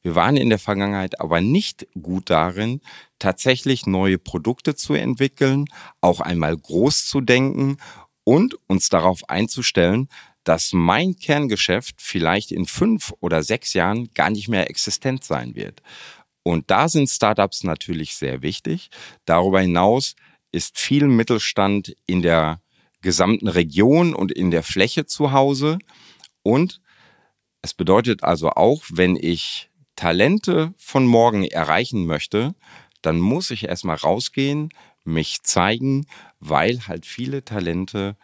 Wir 0.03 0.15
waren 0.15 0.37
in 0.37 0.51
der 0.51 0.59
Vergangenheit 0.59 1.21
aber 1.21 1.41
nicht 1.41 1.87
gut 2.01 2.31
darin, 2.31 2.81
tatsächlich 3.19 3.87
neue 3.87 4.19
Produkte 4.19 4.75
zu 4.75 4.95
entwickeln, 4.95 5.65
auch 6.01 6.21
einmal 6.21 6.57
groß 6.57 7.07
zu 7.07 7.21
denken 7.21 7.79
und 8.23 8.57
uns 8.69 8.89
darauf 8.89 9.29
einzustellen, 9.29 10.09
dass 10.45 10.73
mein 10.73 11.17
Kerngeschäft 11.17 11.97
vielleicht 12.01 12.53
in 12.53 12.67
fünf 12.67 13.13
oder 13.19 13.43
sechs 13.43 13.73
Jahren 13.73 14.13
gar 14.15 14.31
nicht 14.31 14.49
mehr 14.49 14.71
existent 14.71 15.25
sein 15.25 15.57
wird. 15.57 15.83
Und 16.47 16.71
da 16.71 16.89
sind 16.89 17.11
Startups 17.11 17.65
natürlich 17.65 18.15
sehr 18.15 18.41
wichtig. 18.41 18.91
Darüber 19.25 19.61
hinaus 19.61 20.15
ist 20.53 20.79
viel 20.79 21.09
Mittelstand 21.09 21.97
in 22.07 22.23
der 22.23 22.61
gesamten 23.03 23.49
Region 23.49 24.15
und 24.15 24.31
in 24.31 24.53
der 24.53 24.63
Fläche 24.63 25.07
zu 25.07 25.33
Hause. 25.33 25.79
Und 26.45 26.81
es 27.63 27.75
bedeutet 27.75 28.23
also 28.23 28.51
auch, 28.51 28.85
wenn 28.93 29.17
ich 29.17 29.71
Talente 29.97 30.73
von 30.79 31.05
morgen 31.05 31.43
erreichen 31.43 32.07
möchte, 32.07 32.55
dann 33.03 33.19
muss 33.19 33.51
ich 33.51 33.65
erstmal 33.65 33.97
rausgehen, 33.97 34.69
mich 35.03 35.43
zeigen, 35.43 36.07
weil 36.39 36.87
halt 36.87 37.07
viele 37.07 37.45
Talente, 37.45 38.17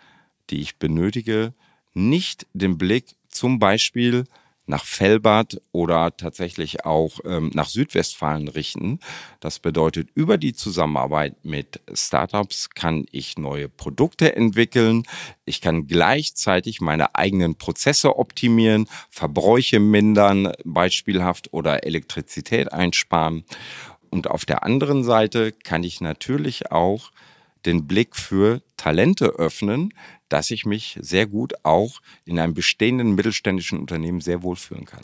die 0.48 0.60
ich 0.60 0.76
benötige, 0.76 1.54
nicht 1.92 2.46
den 2.52 2.78
Blick 2.78 3.16
zum 3.28 3.58
Beispiel 3.58 4.26
nach 4.72 4.84
Fellbad 4.86 5.60
oder 5.70 6.16
tatsächlich 6.16 6.84
auch 6.86 7.20
ähm, 7.24 7.50
nach 7.54 7.68
Südwestfalen 7.68 8.48
richten. 8.48 9.00
Das 9.38 9.58
bedeutet, 9.58 10.08
über 10.14 10.38
die 10.38 10.54
Zusammenarbeit 10.54 11.44
mit 11.44 11.80
Startups 11.92 12.70
kann 12.70 13.04
ich 13.12 13.36
neue 13.36 13.68
Produkte 13.68 14.34
entwickeln. 14.34 15.04
Ich 15.44 15.60
kann 15.60 15.86
gleichzeitig 15.86 16.80
meine 16.80 17.14
eigenen 17.14 17.56
Prozesse 17.56 18.16
optimieren, 18.16 18.88
Verbräuche 19.10 19.78
mindern, 19.78 20.52
beispielhaft 20.64 21.52
oder 21.52 21.84
Elektrizität 21.84 22.72
einsparen. 22.72 23.44
Und 24.08 24.28
auf 24.30 24.46
der 24.46 24.62
anderen 24.62 25.04
Seite 25.04 25.52
kann 25.52 25.84
ich 25.84 26.00
natürlich 26.00 26.72
auch 26.72 27.10
den 27.66 27.86
Blick 27.86 28.16
für 28.16 28.62
Talente 28.76 29.26
öffnen, 29.26 29.94
dass 30.28 30.50
ich 30.50 30.64
mich 30.64 30.98
sehr 31.00 31.26
gut 31.26 31.54
auch 31.62 32.00
in 32.24 32.38
einem 32.38 32.54
bestehenden 32.54 33.14
mittelständischen 33.14 33.78
Unternehmen 33.78 34.20
sehr 34.20 34.42
wohl 34.42 34.56
fühlen 34.56 34.84
kann. 34.84 35.02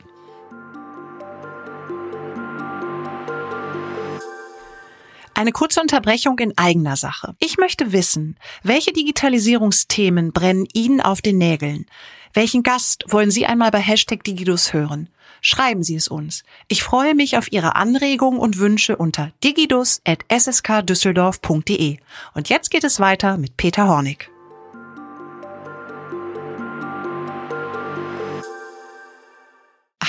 Eine 5.38 5.52
kurze 5.52 5.80
Unterbrechung 5.80 6.36
in 6.40 6.58
eigener 6.58 6.96
Sache. 6.96 7.36
Ich 7.38 7.58
möchte 7.58 7.92
wissen, 7.92 8.36
welche 8.64 8.92
Digitalisierungsthemen 8.92 10.32
brennen 10.32 10.66
Ihnen 10.72 11.00
auf 11.00 11.22
den 11.22 11.38
Nägeln? 11.38 11.86
Welchen 12.32 12.64
Gast 12.64 13.04
wollen 13.06 13.30
Sie 13.30 13.46
einmal 13.46 13.70
bei 13.70 13.78
Hashtag 13.78 14.24
Digidus 14.24 14.72
hören? 14.72 15.08
Schreiben 15.40 15.82
Sie 15.82 15.96
es 15.96 16.08
uns. 16.08 16.44
Ich 16.68 16.82
freue 16.82 17.14
mich 17.14 17.36
auf 17.36 17.52
Ihre 17.52 17.76
Anregungen 17.76 18.40
und 18.40 18.58
Wünsche 18.58 18.96
unter 18.96 19.32
digidus.sskdüsseldorf.de. 19.44 21.98
Und 22.34 22.48
jetzt 22.48 22.70
geht 22.70 22.84
es 22.84 23.00
weiter 23.00 23.36
mit 23.36 23.56
Peter 23.56 23.88
Hornig. 23.88 24.30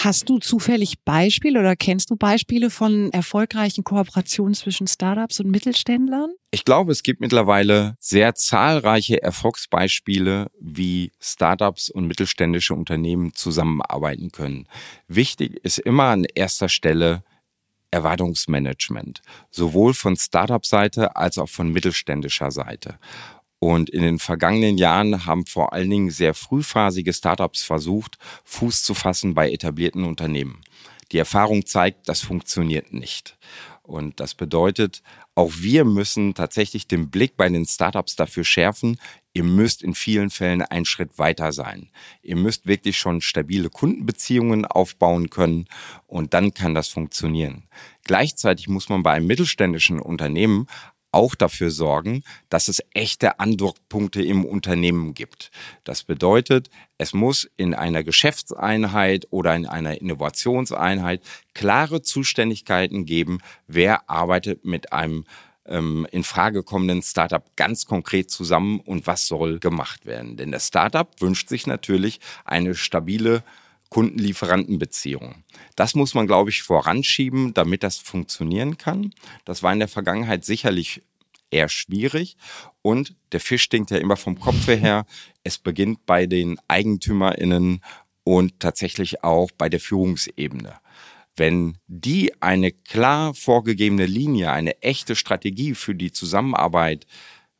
Hast 0.01 0.29
du 0.29 0.39
zufällig 0.39 1.03
Beispiele 1.03 1.59
oder 1.59 1.75
kennst 1.75 2.09
du 2.09 2.15
Beispiele 2.15 2.69
von 2.69 3.11
erfolgreichen 3.11 3.83
Kooperationen 3.83 4.53
zwischen 4.53 4.87
Startups 4.87 5.41
und 5.41 5.51
Mittelständlern? 5.51 6.31
Ich 6.51 6.63
glaube, 6.63 6.93
es 6.93 7.03
gibt 7.03 7.19
mittlerweile 7.19 7.97
sehr 7.99 8.33
zahlreiche 8.33 9.21
Erfolgsbeispiele, 9.21 10.51
wie 10.57 11.11
Startups 11.19 11.89
und 11.89 12.07
mittelständische 12.07 12.75
Unternehmen 12.75 13.33
zusammenarbeiten 13.33 14.31
können. 14.31 14.67
Wichtig 15.09 15.59
ist 15.65 15.79
immer 15.79 16.05
an 16.05 16.25
erster 16.33 16.69
Stelle 16.69 17.23
Erwartungsmanagement, 17.91 19.21
sowohl 19.51 19.93
von 19.93 20.15
Startup-Seite 20.15 21.17
als 21.17 21.37
auch 21.37 21.49
von 21.49 21.73
mittelständischer 21.73 22.51
Seite. 22.51 22.99
Und 23.59 23.89
in 23.89 24.01
den 24.01 24.19
vergangenen 24.19 24.77
Jahren 24.77 25.25
haben 25.25 25.45
vor 25.45 25.73
allen 25.73 25.89
Dingen 25.89 26.11
sehr 26.11 26.33
frühphasige 26.33 27.13
Startups 27.13 27.63
versucht, 27.63 28.17
Fuß 28.45 28.83
zu 28.83 28.93
fassen 28.93 29.33
bei 29.33 29.51
etablierten 29.51 30.05
Unternehmen. 30.05 30.61
Die 31.11 31.17
Erfahrung 31.17 31.65
zeigt, 31.65 32.07
das 32.07 32.21
funktioniert 32.21 32.93
nicht. 32.93 33.37
Und 33.89 34.19
das 34.19 34.35
bedeutet, 34.35 35.01
auch 35.33 35.51
wir 35.57 35.83
müssen 35.83 36.35
tatsächlich 36.35 36.87
den 36.87 37.09
Blick 37.09 37.35
bei 37.35 37.49
den 37.49 37.65
Startups 37.65 38.15
dafür 38.15 38.43
schärfen. 38.43 38.99
Ihr 39.33 39.43
müsst 39.43 39.81
in 39.81 39.95
vielen 39.95 40.29
Fällen 40.29 40.61
einen 40.61 40.85
Schritt 40.85 41.17
weiter 41.17 41.51
sein. 41.51 41.89
Ihr 42.21 42.35
müsst 42.35 42.67
wirklich 42.67 42.99
schon 42.99 43.21
stabile 43.21 43.71
Kundenbeziehungen 43.71 44.65
aufbauen 44.65 45.31
können 45.31 45.65
und 46.05 46.35
dann 46.35 46.53
kann 46.53 46.75
das 46.75 46.89
funktionieren. 46.89 47.63
Gleichzeitig 48.03 48.67
muss 48.67 48.89
man 48.89 49.01
bei 49.01 49.13
einem 49.13 49.25
mittelständischen 49.25 49.99
Unternehmen 49.99 50.67
auch 51.11 51.35
dafür 51.35 51.71
sorgen, 51.71 52.23
dass 52.49 52.67
es 52.67 52.81
echte 52.93 53.39
Andockpunkte 53.39 54.21
im 54.21 54.45
Unternehmen 54.45 55.13
gibt. 55.13 55.51
Das 55.83 56.03
bedeutet, 56.03 56.69
es 56.97 57.13
muss 57.13 57.49
in 57.57 57.73
einer 57.73 58.03
Geschäftseinheit 58.03 59.27
oder 59.29 59.55
in 59.55 59.65
einer 59.65 60.01
Innovationseinheit 60.01 61.21
klare 61.53 62.01
Zuständigkeiten 62.01 63.05
geben, 63.05 63.39
wer 63.67 64.09
arbeitet 64.09 64.65
mit 64.65 64.93
einem 64.93 65.25
ähm, 65.65 66.07
in 66.11 66.23
Frage 66.23 66.63
kommenden 66.63 67.01
Startup 67.01 67.43
ganz 67.55 67.85
konkret 67.85 68.29
zusammen 68.29 68.79
und 68.79 69.07
was 69.07 69.27
soll 69.27 69.59
gemacht 69.59 70.05
werden. 70.05 70.35
Denn 70.35 70.51
das 70.51 70.67
Startup 70.67 71.09
wünscht 71.21 71.49
sich 71.49 71.67
natürlich 71.67 72.19
eine 72.43 72.75
stabile 72.75 73.43
Kundenlieferantenbeziehung. 73.89 75.43
Das 75.75 75.95
muss 75.95 76.13
man, 76.13 76.27
glaube 76.27 76.49
ich, 76.49 76.61
voranschieben, 76.61 77.53
damit 77.53 77.83
das 77.83 77.97
funktionieren 77.97 78.77
kann. 78.77 79.13
Das 79.45 79.63
war 79.63 79.73
in 79.73 79.79
der 79.79 79.87
Vergangenheit 79.87 80.45
sicherlich 80.45 81.01
eher 81.51 81.69
schwierig. 81.69 82.37
Und 82.81 83.15
der 83.31 83.39
Fisch 83.39 83.63
stinkt 83.63 83.91
ja 83.91 83.97
immer 83.97 84.17
vom 84.17 84.39
Kopf 84.39 84.67
her. 84.67 85.05
Es 85.43 85.57
beginnt 85.57 86.05
bei 86.05 86.25
den 86.25 86.59
EigentümerInnen 86.67 87.81
und 88.23 88.59
tatsächlich 88.59 89.23
auch 89.23 89.49
bei 89.51 89.69
der 89.69 89.79
Führungsebene. 89.79 90.75
Wenn 91.35 91.77
die 91.87 92.33
eine 92.41 92.71
klar 92.71 93.33
vorgegebene 93.33 94.05
Linie, 94.05 94.51
eine 94.51 94.81
echte 94.81 95.15
Strategie 95.15 95.73
für 95.73 95.95
die 95.95 96.11
Zusammenarbeit 96.11 97.07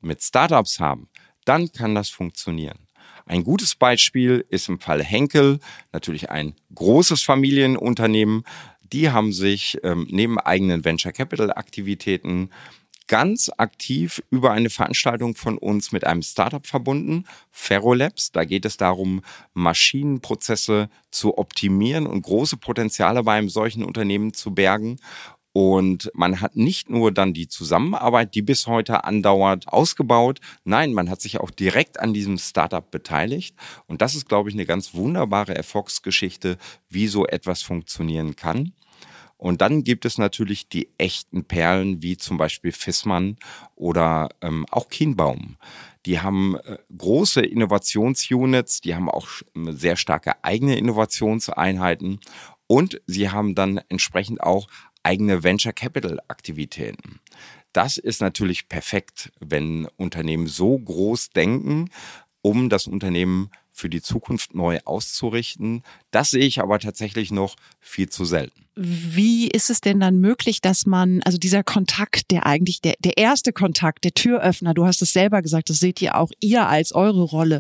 mit 0.01 0.21
Startups 0.21 0.79
haben, 0.79 1.09
dann 1.45 1.71
kann 1.71 1.95
das 1.95 2.09
funktionieren. 2.09 2.88
Ein 3.29 3.43
gutes 3.43 3.75
Beispiel 3.75 4.43
ist 4.49 4.69
im 4.69 4.79
Fall 4.79 5.03
Henkel, 5.03 5.59
natürlich 5.93 6.31
ein 6.31 6.55
großes 6.73 7.21
Familienunternehmen. 7.21 8.43
Die 8.81 9.11
haben 9.11 9.33
sich 9.33 9.77
ähm, 9.83 10.07
neben 10.09 10.39
eigenen 10.39 10.83
Venture 10.83 11.11
Capital 11.11 11.53
Aktivitäten 11.53 12.49
ganz 13.05 13.51
aktiv 13.55 14.23
über 14.31 14.51
eine 14.51 14.71
Veranstaltung 14.71 15.35
von 15.35 15.59
uns 15.59 15.91
mit 15.91 16.07
einem 16.07 16.23
Startup 16.23 16.65
verbunden, 16.65 17.25
Ferrolabs. 17.51 18.31
Da 18.31 18.45
geht 18.45 18.65
es 18.65 18.77
darum, 18.77 19.21
Maschinenprozesse 19.53 20.89
zu 21.11 21.37
optimieren 21.37 22.07
und 22.07 22.23
große 22.23 22.57
Potenziale 22.57 23.23
bei 23.23 23.33
einem 23.33 23.49
solchen 23.49 23.83
Unternehmen 23.83 24.33
zu 24.33 24.55
bergen. 24.55 24.97
Und 25.51 26.11
man 26.13 26.41
hat 26.41 26.55
nicht 26.55 26.89
nur 26.89 27.11
dann 27.11 27.33
die 27.33 27.47
Zusammenarbeit, 27.47 28.35
die 28.35 28.41
bis 28.41 28.67
heute 28.67 29.03
andauert, 29.03 29.67
ausgebaut. 29.67 30.39
Nein, 30.63 30.93
man 30.93 31.09
hat 31.09 31.21
sich 31.21 31.39
auch 31.39 31.49
direkt 31.49 31.99
an 31.99 32.13
diesem 32.13 32.37
Startup 32.37 32.89
beteiligt. 32.89 33.55
Und 33.87 34.01
das 34.01 34.15
ist, 34.15 34.29
glaube 34.29 34.49
ich, 34.49 34.55
eine 34.55 34.65
ganz 34.65 34.93
wunderbare 34.93 35.55
Erfolgsgeschichte, 35.55 36.57
wie 36.87 37.07
so 37.07 37.25
etwas 37.25 37.63
funktionieren 37.63 38.35
kann. 38.35 38.73
Und 39.37 39.61
dann 39.61 39.85
gibt 39.85 40.03
es 40.03 40.17
natürlich 40.17 40.67
die 40.67 40.89
echten 40.97 41.45
Perlen, 41.45 42.03
wie 42.03 42.17
zum 42.17 42.37
Beispiel 42.37 42.73
Fissmann 42.73 43.37
oder 43.75 44.27
ähm, 44.41 44.65
auch 44.69 44.89
Kienbaum. 44.89 45.55
Die 46.05 46.19
haben 46.19 46.57
äh, 46.57 46.77
große 46.95 47.41
Innovationsunits, 47.41 48.81
die 48.81 48.95
haben 48.95 49.09
auch 49.09 49.29
sehr 49.55 49.95
starke 49.95 50.43
eigene 50.43 50.77
Innovationseinheiten 50.77 52.19
und 52.67 53.01
sie 53.07 53.29
haben 53.29 53.55
dann 53.55 53.79
entsprechend 53.89 54.41
auch 54.41 54.67
eigene 55.03 55.43
Venture 55.43 55.73
Capital 55.73 56.19
Aktivitäten. 56.27 57.19
Das 57.73 57.97
ist 57.97 58.21
natürlich 58.21 58.67
perfekt, 58.67 59.31
wenn 59.39 59.87
Unternehmen 59.97 60.47
so 60.47 60.77
groß 60.77 61.29
denken, 61.31 61.89
um 62.41 62.69
das 62.69 62.87
Unternehmen 62.87 63.51
für 63.71 63.89
die 63.89 64.01
Zukunft 64.01 64.55
neu 64.55 64.79
auszurichten. 64.85 65.83
Das 66.11 66.31
sehe 66.31 66.45
ich 66.45 66.59
aber 66.59 66.79
tatsächlich 66.79 67.31
noch 67.31 67.55
viel 67.79 68.09
zu 68.09 68.25
selten. 68.25 68.68
Wie 68.81 69.49
ist 69.49 69.69
es 69.69 69.81
denn 69.81 69.99
dann 69.99 70.21
möglich, 70.21 70.61
dass 70.61 70.85
man, 70.85 71.21
also 71.23 71.37
dieser 71.37 71.63
Kontakt, 71.63 72.31
der 72.31 72.45
eigentlich 72.45 72.79
der, 72.79 72.93
der 72.99 73.17
erste 73.17 73.51
Kontakt, 73.51 74.05
der 74.05 74.13
Türöffner, 74.13 74.73
du 74.73 74.85
hast 74.85 75.01
es 75.01 75.11
selber 75.11 75.41
gesagt, 75.41 75.69
das 75.69 75.79
seht 75.79 76.01
ihr 76.01 76.15
auch 76.15 76.31
ihr 76.39 76.65
als 76.65 76.95
eure 76.95 77.23
Rolle. 77.23 77.59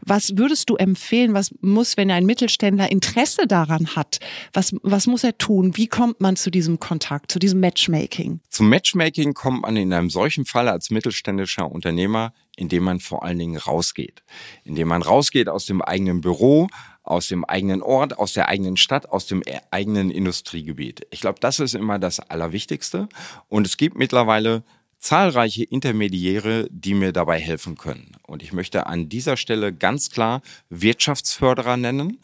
Was 0.00 0.36
würdest 0.36 0.68
du 0.68 0.74
empfehlen, 0.74 1.34
was 1.34 1.54
muss, 1.60 1.96
wenn 1.96 2.10
ein 2.10 2.26
Mittelständler 2.26 2.90
Interesse 2.90 3.46
daran 3.46 3.94
hat, 3.94 4.18
was, 4.52 4.74
was 4.82 5.06
muss 5.06 5.22
er 5.22 5.38
tun? 5.38 5.76
Wie 5.76 5.86
kommt 5.86 6.20
man 6.20 6.34
zu 6.34 6.50
diesem 6.50 6.80
Kontakt, 6.80 7.30
zu 7.30 7.38
diesem 7.38 7.60
Matchmaking? 7.60 8.40
Zum 8.48 8.68
Matchmaking 8.68 9.34
kommt 9.34 9.62
man 9.62 9.76
in 9.76 9.92
einem 9.92 10.10
solchen 10.10 10.46
Fall 10.46 10.68
als 10.68 10.90
mittelständischer 10.90 11.70
Unternehmer, 11.70 12.32
indem 12.56 12.82
man 12.82 12.98
vor 12.98 13.22
allen 13.22 13.38
Dingen 13.38 13.56
rausgeht. 13.56 14.24
Indem 14.64 14.88
man 14.88 15.02
rausgeht 15.02 15.48
aus 15.48 15.66
dem 15.66 15.80
eigenen 15.80 16.22
Büro, 16.22 16.66
aus 17.06 17.28
dem 17.28 17.44
eigenen 17.44 17.82
Ort, 17.82 18.18
aus 18.18 18.32
der 18.32 18.48
eigenen 18.48 18.76
Stadt, 18.76 19.08
aus 19.08 19.26
dem 19.26 19.42
e-, 19.42 19.60
eigenen 19.70 20.10
Industriegebiet. 20.10 21.06
Ich 21.10 21.20
glaube, 21.20 21.40
das 21.40 21.60
ist 21.60 21.74
immer 21.74 21.98
das 21.98 22.20
Allerwichtigste. 22.20 23.08
Und 23.48 23.66
es 23.66 23.76
gibt 23.76 23.96
mittlerweile 23.96 24.64
zahlreiche 24.98 25.64
Intermediäre, 25.64 26.68
die 26.70 26.94
mir 26.94 27.12
dabei 27.12 27.38
helfen 27.38 27.76
können. 27.76 28.12
Und 28.26 28.42
ich 28.42 28.52
möchte 28.52 28.86
an 28.86 29.08
dieser 29.08 29.36
Stelle 29.36 29.72
ganz 29.72 30.10
klar 30.10 30.42
Wirtschaftsförderer 30.68 31.76
nennen. 31.76 32.18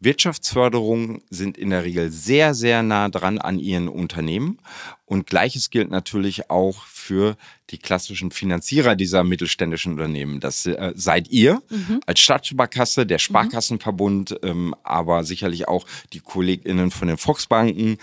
Wirtschaftsförderungen 0.00 1.22
sind 1.30 1.58
in 1.58 1.70
der 1.70 1.84
Regel 1.84 2.10
sehr, 2.10 2.54
sehr 2.54 2.82
nah 2.82 3.08
dran 3.08 3.38
an 3.38 3.58
ihren 3.58 3.88
Unternehmen. 3.88 4.58
Und 5.04 5.26
gleiches 5.26 5.70
gilt 5.70 5.90
natürlich 5.90 6.50
auch 6.50 6.84
für 6.84 7.36
die 7.70 7.78
klassischen 7.78 8.30
Finanzierer 8.30 8.94
dieser 8.94 9.24
mittelständischen 9.24 9.92
Unternehmen. 9.92 10.38
Das 10.38 10.66
äh, 10.66 10.92
seid 10.94 11.28
ihr 11.30 11.62
mhm. 11.70 12.00
als 12.06 12.20
Stadtsparkasse, 12.20 13.06
der 13.06 13.18
Sparkassenverbund, 13.18 14.38
ähm, 14.42 14.74
aber 14.84 15.24
sicherlich 15.24 15.66
auch 15.66 15.86
die 16.12 16.20
KollegInnen 16.20 16.90
von 16.90 17.08
den 17.08 17.16
Volksbanken, 17.16 17.98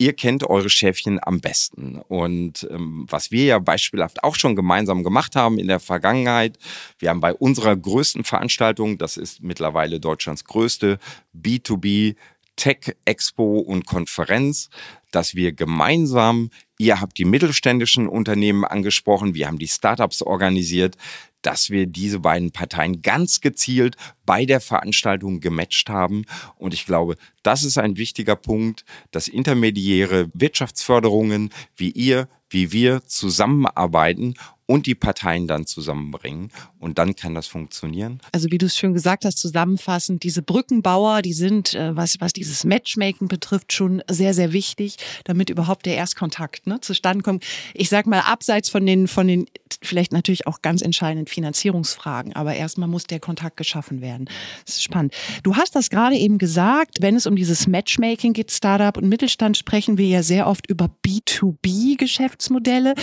ihr 0.00 0.14
kennt 0.14 0.48
eure 0.48 0.70
Schäfchen 0.70 1.20
am 1.22 1.40
besten. 1.40 2.00
Und 2.08 2.66
ähm, 2.70 3.04
was 3.08 3.30
wir 3.30 3.44
ja 3.44 3.58
beispielhaft 3.58 4.24
auch 4.24 4.34
schon 4.34 4.56
gemeinsam 4.56 5.04
gemacht 5.04 5.36
haben 5.36 5.58
in 5.58 5.68
der 5.68 5.78
Vergangenheit, 5.78 6.58
wir 6.98 7.10
haben 7.10 7.20
bei 7.20 7.34
unserer 7.34 7.76
größten 7.76 8.24
Veranstaltung, 8.24 8.96
das 8.96 9.18
ist 9.18 9.42
mittlerweile 9.42 10.00
Deutschlands 10.00 10.44
größte 10.46 10.98
B2B 11.38 12.16
Tech 12.56 12.96
Expo 13.04 13.58
und 13.58 13.86
Konferenz, 13.86 14.70
dass 15.10 15.34
wir 15.34 15.52
gemeinsam, 15.52 16.50
ihr 16.78 17.00
habt 17.00 17.18
die 17.18 17.24
mittelständischen 17.26 18.08
Unternehmen 18.08 18.64
angesprochen, 18.64 19.34
wir 19.34 19.46
haben 19.46 19.58
die 19.58 19.68
Startups 19.68 20.22
organisiert, 20.22 20.96
dass 21.42 21.70
wir 21.70 21.86
diese 21.86 22.20
beiden 22.20 22.52
Parteien 22.52 23.02
ganz 23.02 23.40
gezielt 23.40 23.96
bei 24.26 24.44
der 24.44 24.60
Veranstaltung 24.60 25.40
gematcht 25.40 25.88
haben. 25.88 26.24
Und 26.56 26.74
ich 26.74 26.86
glaube, 26.86 27.16
das 27.42 27.64
ist 27.64 27.78
ein 27.78 27.96
wichtiger 27.96 28.36
Punkt, 28.36 28.84
dass 29.10 29.28
intermediäre 29.28 30.28
Wirtschaftsförderungen 30.34 31.50
wie 31.76 31.90
ihr, 31.90 32.28
wie 32.48 32.72
wir 32.72 33.02
zusammenarbeiten 33.06 34.34
und 34.70 34.86
die 34.86 34.94
Parteien 34.94 35.48
dann 35.48 35.66
zusammenbringen. 35.66 36.52
Und 36.78 36.98
dann 36.98 37.16
kann 37.16 37.34
das 37.34 37.48
funktionieren. 37.48 38.20
Also 38.30 38.52
wie 38.52 38.58
du 38.58 38.66
es 38.66 38.76
schon 38.76 38.94
gesagt 38.94 39.24
hast, 39.24 39.38
zusammenfassend, 39.38 40.22
diese 40.22 40.42
Brückenbauer, 40.42 41.22
die 41.22 41.32
sind, 41.32 41.74
äh, 41.74 41.96
was, 41.96 42.20
was 42.20 42.32
dieses 42.32 42.62
Matchmaking 42.62 43.26
betrifft, 43.26 43.72
schon 43.72 44.00
sehr, 44.08 44.32
sehr 44.32 44.52
wichtig, 44.52 44.94
damit 45.24 45.50
überhaupt 45.50 45.86
der 45.86 45.96
Erstkontakt 45.96 46.68
ne, 46.68 46.80
zustande 46.80 47.24
kommt. 47.24 47.44
Ich 47.74 47.88
sag 47.88 48.06
mal, 48.06 48.20
abseits 48.20 48.68
von 48.68 48.86
den, 48.86 49.08
von 49.08 49.26
den 49.26 49.46
vielleicht 49.82 50.12
natürlich 50.12 50.46
auch 50.46 50.62
ganz 50.62 50.82
entscheidenden 50.82 51.26
Finanzierungsfragen, 51.26 52.36
aber 52.36 52.54
erstmal 52.54 52.88
muss 52.88 53.08
der 53.08 53.18
Kontakt 53.18 53.56
geschaffen 53.56 54.00
werden. 54.00 54.30
Das 54.66 54.76
ist 54.76 54.84
spannend. 54.84 55.14
Du 55.42 55.56
hast 55.56 55.74
das 55.74 55.90
gerade 55.90 56.14
eben 56.14 56.38
gesagt, 56.38 56.98
wenn 57.00 57.16
es 57.16 57.26
um 57.26 57.34
dieses 57.34 57.66
Matchmaking 57.66 58.34
geht, 58.34 58.52
Startup 58.52 58.96
und 58.96 59.08
Mittelstand, 59.08 59.56
sprechen 59.56 59.98
wir 59.98 60.06
ja 60.06 60.22
sehr 60.22 60.46
oft 60.46 60.68
über 60.68 60.88
B2B-Geschäftsmodelle. 61.04 62.94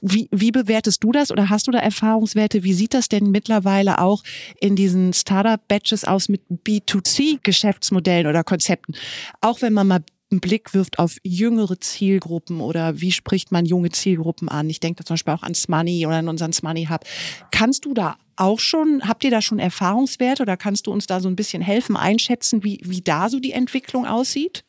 Wie, 0.00 0.28
wie 0.30 0.50
bewertest 0.50 1.02
du 1.04 1.12
das 1.12 1.30
oder 1.30 1.50
hast 1.50 1.66
du 1.66 1.70
da 1.70 1.78
Erfahrungswerte? 1.78 2.62
Wie 2.64 2.72
sieht 2.72 2.94
das 2.94 3.08
denn 3.08 3.30
mittlerweile 3.30 3.98
auch 3.98 4.22
in 4.60 4.76
diesen 4.76 5.12
Startup-Batches 5.12 6.04
aus 6.04 6.28
mit 6.28 6.42
B2C-Geschäftsmodellen 6.50 8.26
oder 8.26 8.44
Konzepten? 8.44 8.94
Auch 9.40 9.62
wenn 9.62 9.72
man 9.72 9.86
mal 9.86 10.00
einen 10.30 10.40
Blick 10.40 10.74
wirft 10.74 10.98
auf 10.98 11.16
jüngere 11.24 11.80
Zielgruppen 11.80 12.60
oder 12.60 13.00
wie 13.00 13.12
spricht 13.12 13.50
man 13.50 13.66
junge 13.66 13.90
Zielgruppen 13.90 14.48
an? 14.48 14.70
Ich 14.70 14.80
denke 14.80 15.04
zum 15.04 15.14
Beispiel 15.14 15.34
auch 15.34 15.42
an 15.42 15.54
Smoney 15.54 16.06
oder 16.06 16.16
an 16.16 16.28
unseren 16.28 16.52
Smoney 16.52 16.86
Hub. 16.86 17.04
Kannst 17.50 17.84
du 17.84 17.94
da 17.94 18.16
auch 18.36 18.60
schon, 18.60 19.02
habt 19.06 19.24
ihr 19.24 19.30
da 19.30 19.42
schon 19.42 19.58
Erfahrungswerte 19.58 20.42
oder 20.42 20.56
kannst 20.56 20.86
du 20.86 20.92
uns 20.92 21.06
da 21.06 21.20
so 21.20 21.28
ein 21.28 21.36
bisschen 21.36 21.62
helfen, 21.62 21.96
einschätzen, 21.96 22.64
wie, 22.64 22.80
wie 22.84 23.02
da 23.02 23.28
so 23.28 23.40
die 23.40 23.52
Entwicklung 23.52 24.06
aussieht? 24.06 24.64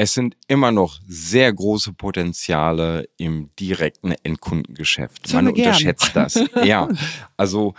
Es 0.00 0.14
sind 0.14 0.36
immer 0.46 0.70
noch 0.70 1.00
sehr 1.08 1.52
große 1.52 1.92
Potenziale 1.92 3.08
im 3.16 3.50
direkten 3.58 4.12
Endkundengeschäft. 4.22 5.32
Man 5.32 5.48
unterschätzt 5.48 6.12
das. 6.14 6.38
ja, 6.64 6.88
also 7.36 7.74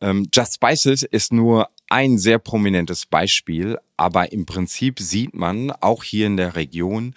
ähm, 0.00 0.28
Just 0.34 0.54
Spices 0.56 1.04
ist 1.04 1.32
nur 1.32 1.68
ein 1.88 2.18
sehr 2.18 2.40
prominentes 2.40 3.06
Beispiel, 3.06 3.78
aber 3.96 4.32
im 4.32 4.44
Prinzip 4.44 4.98
sieht 4.98 5.34
man 5.34 5.70
auch 5.70 6.02
hier 6.02 6.26
in 6.26 6.36
der 6.36 6.56
Region, 6.56 7.14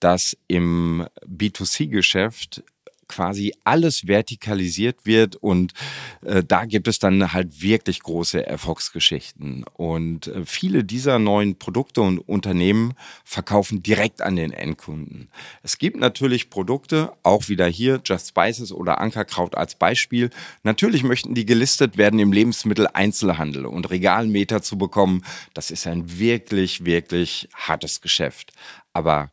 dass 0.00 0.36
im 0.48 1.06
B2C-Geschäft 1.24 2.64
quasi 3.08 3.52
alles 3.64 4.06
vertikalisiert 4.06 5.04
wird 5.04 5.36
und 5.36 5.72
äh, 6.24 6.44
da 6.46 6.64
gibt 6.64 6.88
es 6.88 6.98
dann 6.98 7.32
halt 7.32 7.62
wirklich 7.62 8.00
große 8.00 8.46
Erfolgsgeschichten. 8.46 9.64
Und 9.74 10.28
äh, 10.28 10.44
viele 10.44 10.84
dieser 10.84 11.18
neuen 11.18 11.58
Produkte 11.58 12.02
und 12.02 12.18
Unternehmen 12.18 12.94
verkaufen 13.24 13.82
direkt 13.82 14.22
an 14.22 14.36
den 14.36 14.52
Endkunden. 14.52 15.28
Es 15.62 15.78
gibt 15.78 15.96
natürlich 15.96 16.50
Produkte, 16.50 17.12
auch 17.22 17.48
wieder 17.48 17.66
hier 17.66 18.00
Just 18.04 18.28
Spices 18.28 18.72
oder 18.72 19.00
Ankerkraut 19.00 19.56
als 19.56 19.74
Beispiel. 19.74 20.30
Natürlich 20.62 21.02
möchten 21.02 21.34
die 21.34 21.46
gelistet 21.46 21.96
werden 21.96 22.20
im 22.20 22.32
Lebensmitteleinzelhandel 22.32 23.66
und 23.66 23.90
Regalmeter 23.90 24.62
zu 24.62 24.78
bekommen. 24.78 25.24
Das 25.54 25.70
ist 25.70 25.86
ein 25.86 26.18
wirklich, 26.18 26.84
wirklich 26.84 27.48
hartes 27.54 28.00
Geschäft. 28.00 28.52
Aber 28.92 29.30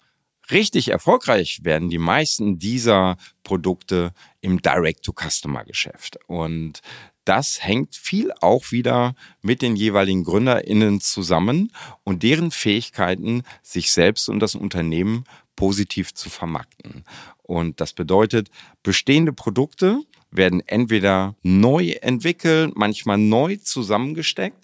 Richtig 0.52 0.90
erfolgreich 0.90 1.62
werden 1.64 1.90
die 1.90 1.98
meisten 1.98 2.60
dieser 2.60 3.18
Produkte 3.44 4.14
im 4.42 4.62
Direct-to-Customer-Geschäft. 4.62 6.20
Und 6.28 6.82
das 7.26 7.64
hängt 7.64 7.96
viel 7.96 8.32
auch 8.42 8.72
wieder 8.72 9.16
mit 9.42 9.64
den 9.64 9.76
jeweiligen 9.76 10.24
GründerInnen 10.24 11.02
zusammen 11.02 11.72
und 12.04 12.22
deren 12.22 12.52
Fähigkeiten, 12.52 13.44
sich 13.64 13.92
selbst 13.92 14.30
und 14.30 14.40
das 14.40 14.54
Unternehmen 14.54 15.24
positiv 15.56 16.14
zu 16.14 16.30
vermarkten. 16.30 17.04
Und 17.42 17.82
das 17.82 17.94
bedeutet, 17.94 18.50
bestehende 18.84 19.34
Produkte 19.34 20.02
werden 20.30 20.62
entweder 20.68 21.36
neu 21.42 21.92
entwickelt, 22.02 22.74
manchmal 22.76 23.18
neu 23.18 23.56
zusammengesteckt, 23.58 24.58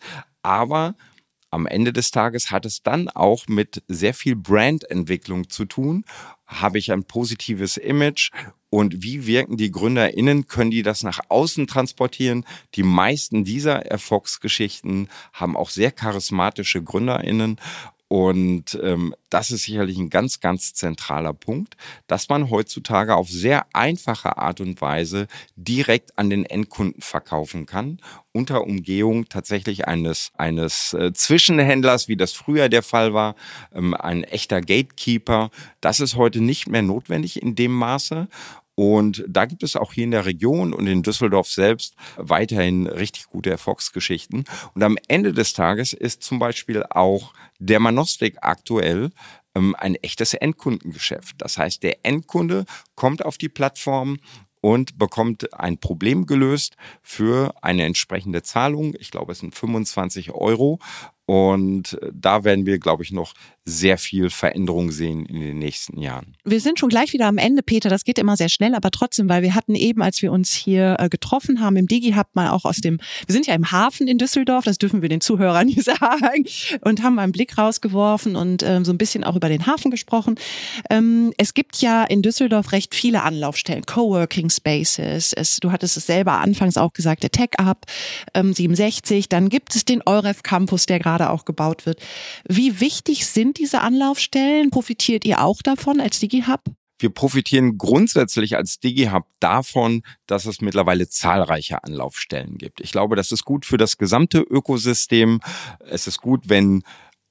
aber 0.44 0.96
am 1.52 1.68
Ende 1.68 1.94
des 1.94 2.12
Tages 2.12 2.50
hat 2.50 2.66
es 2.66 2.82
dann 2.82 3.10
auch 3.10 3.48
mit 3.48 3.84
sehr 3.88 4.14
viel 4.14 4.36
Brandentwicklung 4.36 5.50
zu 5.50 5.66
tun. 5.66 6.06
Habe 6.48 6.80
ich 6.80 6.92
ein 6.92 7.04
positives 7.04 7.78
Image 7.78 8.32
und 8.70 9.04
wie 9.04 9.28
wirken 9.28 9.58
die 9.58 9.70
GründerInnen? 9.70 10.48
Können 10.48 10.72
die 10.72 10.82
das 10.82 11.04
nach 11.04 11.20
außen 11.28 11.68
transportieren? 11.68 12.46
Die 12.76 12.84
meisten 12.84 13.44
dieser 13.44 13.86
Erfolgsgeschichten 13.86 15.10
haben 15.34 15.58
auch 15.58 15.70
sehr 15.70 15.92
charismatische 15.92 16.82
GründerInnen 16.82 17.60
und 18.12 18.78
ähm, 18.84 19.16
das 19.30 19.52
ist 19.52 19.64
sicherlich 19.64 19.98
ein 19.98 20.10
ganz, 20.10 20.42
ganz 20.42 20.74
zentraler 20.74 21.32
Punkt, 21.32 21.78
dass 22.08 22.28
man 22.28 22.50
heutzutage 22.50 23.16
auf 23.16 23.30
sehr 23.30 23.68
einfache 23.74 24.38
Art 24.38 24.60
und 24.60 24.82
Weise 24.82 25.28
direkt 25.56 26.20
an 26.20 26.30
den 26.30 26.46
Endkunden 26.46 27.02
verkaufen 27.02 27.66
kann, 27.66 28.02
unter 28.34 28.66
Umgehung 28.66 29.30
tatsächlich 29.30 29.88
eines, 29.88 30.34
eines 30.38 30.94
äh, 30.94 31.14
Zwischenhändlers, 31.14 32.10
wie 32.10 32.18
das 32.18 32.34
früher 32.34 32.68
der 32.68 32.84
Fall 32.84 33.14
war, 33.14 33.36
ähm, 33.74 33.94
ein 33.94 34.26
echter 34.26 34.60
Gatekeeper. 34.60 35.50
Das 35.80 36.02
ist 36.02 36.18
heute 36.18 36.42
nicht 36.42 36.68
mehr 36.68 36.82
notwendig 36.82 37.42
in 37.42 37.56
dem 37.56 37.72
Maße. 37.72 38.28
Und 38.82 39.24
da 39.28 39.46
gibt 39.46 39.62
es 39.62 39.76
auch 39.76 39.94
hier 39.94 40.06
in 40.06 40.10
der 40.10 40.26
Region 40.26 40.74
und 40.74 40.88
in 40.88 41.04
Düsseldorf 41.04 41.48
selbst 41.48 41.94
weiterhin 42.18 42.88
richtig 42.88 43.26
gute 43.26 43.52
Erfolgsgeschichten. 43.52 44.44
Und 44.74 44.82
am 44.82 44.98
Ende 45.08 45.34
des 45.34 45.54
Tages 45.54 45.94
ist 45.94 46.24
zum 46.24 46.40
Beispiel 46.40 46.84
auch 46.90 47.36
der 47.60 47.80
Manostik 47.80 48.38
aktuell 48.42 49.12
ähm, 49.54 49.76
ein 49.78 49.94
echtes 49.94 50.34
Endkundengeschäft. 50.34 51.36
Das 51.38 51.60
heißt, 51.60 51.84
der 51.84 52.04
Endkunde 52.04 52.66
kommt 52.96 53.24
auf 53.24 53.38
die 53.38 53.50
Plattform 53.50 54.18
und 54.62 54.98
bekommt 54.98 55.54
ein 55.54 55.78
Problem 55.78 56.26
gelöst 56.26 56.76
für 57.04 57.54
eine 57.62 57.86
entsprechende 57.86 58.42
Zahlung. 58.42 58.96
Ich 58.98 59.12
glaube, 59.12 59.34
es 59.34 59.40
sind 59.42 59.54
25 59.54 60.32
Euro. 60.32 60.80
Und 61.28 62.00
da 62.12 62.44
werden 62.44 62.66
wir, 62.66 62.80
glaube 62.80 63.04
ich, 63.04 63.12
noch 63.12 63.36
sehr 63.64 64.00
viel 64.00 64.32
Veränderung 64.32 64.92
sehen 64.92 65.26
in 65.28 65.40
den 65.40 65.60
nächsten 65.60 66.00
Jahren. 66.00 66.36
Wir 66.44 66.60
sind 66.60 66.80
schon 66.80 66.90
gleich 66.90 67.14
wieder 67.14 67.28
am 67.28 67.38
Ende, 67.38 67.62
Peter. 67.62 67.90
Das 67.90 68.04
geht 68.04 68.18
immer 68.18 68.36
sehr 68.36 68.50
schnell, 68.50 68.74
aber 68.74 68.90
trotzdem, 68.90 69.30
weil 69.30 69.44
wir 69.44 69.54
hatten 69.54 69.76
eben, 69.76 70.02
als 70.02 70.22
wir 70.24 70.32
uns 70.32 70.52
hier 70.52 70.98
äh, 71.00 71.10
getroffen 71.10 71.62
haben 71.62 71.76
im 71.76 71.88
Digi-Hub, 71.88 72.28
mal 72.34 72.50
auch 72.50 72.66
aus 72.66 72.78
dem, 72.78 73.00
wir 73.28 73.34
sind 73.34 73.46
ja 73.46 73.54
im 73.54 73.72
Hafen 73.72 74.08
in 74.08 74.18
Düsseldorf, 74.18 74.66
das 74.66 74.80
dürfen 74.80 75.04
wir 75.04 75.10
den 75.10 75.22
Zuhörern 75.22 75.68
nicht 75.68 75.84
sagen, 75.84 76.46
und 76.82 77.04
haben 77.04 77.16
mal 77.16 77.24
einen 77.24 77.32
Blick 77.32 77.58
rausgeworfen 77.58 78.36
und 78.36 78.64
ähm, 78.64 78.84
so 78.84 78.92
ein 78.92 78.98
bisschen 78.98 79.24
auch 79.24 79.36
über 79.36 79.50
den 79.50 79.68
Hafen 79.68 79.92
gesprochen. 79.92 80.36
Ähm, 80.90 81.32
es 81.38 81.54
gibt 81.54 81.82
ja 81.82 82.04
in 82.04 82.24
Düsseldorf 82.24 82.72
recht 82.72 82.96
viele 82.96 83.22
Anlaufstellen, 83.22 83.86
Coworking 83.86 84.50
Spaces. 84.50 85.34
Es, 85.34 85.58
du 85.58 85.72
hattest 85.72 85.98
es 85.98 86.08
selber 86.08 86.40
anfangs 86.40 86.78
auch 86.78 86.94
gesagt, 86.94 87.22
der 87.22 87.32
Tech 87.32 87.52
Up 87.60 87.86
ähm, 88.34 88.54
67. 88.54 89.30
Dann 89.30 89.50
gibt 89.50 89.76
es 89.76 89.86
den 89.86 90.02
Euref 90.06 90.42
Campus, 90.42 90.88
der 90.88 90.98
gerade 90.98 91.30
auch 91.30 91.46
gebaut 91.46 91.86
wird. 91.86 92.00
Wie 92.48 92.80
wichtig 92.80 93.28
sind 93.28 93.51
sind 93.52 93.58
diese 93.58 93.82
Anlaufstellen? 93.82 94.70
Profitiert 94.70 95.26
ihr 95.26 95.44
auch 95.44 95.62
davon 95.62 96.00
als 96.00 96.20
DigiHub? 96.20 96.62
Wir 97.00 97.10
profitieren 97.10 97.78
grundsätzlich 97.78 98.56
als 98.56 98.80
DigiHub 98.80 99.26
davon, 99.40 100.04
dass 100.26 100.46
es 100.46 100.62
mittlerweile 100.62 101.10
zahlreiche 101.10 101.84
Anlaufstellen 101.84 102.58
gibt. 102.58 102.80
Ich 102.80 102.94
glaube, 102.94 103.18
das 103.18 103.34
ist 103.34 103.44
gut 103.44 103.66
für 103.66 103.78
das 103.78 103.98
gesamte 103.98 104.40
Ökosystem. 104.40 105.42
Es 105.80 106.08
ist 106.08 106.22
gut, 106.22 106.48
wenn 106.48 106.84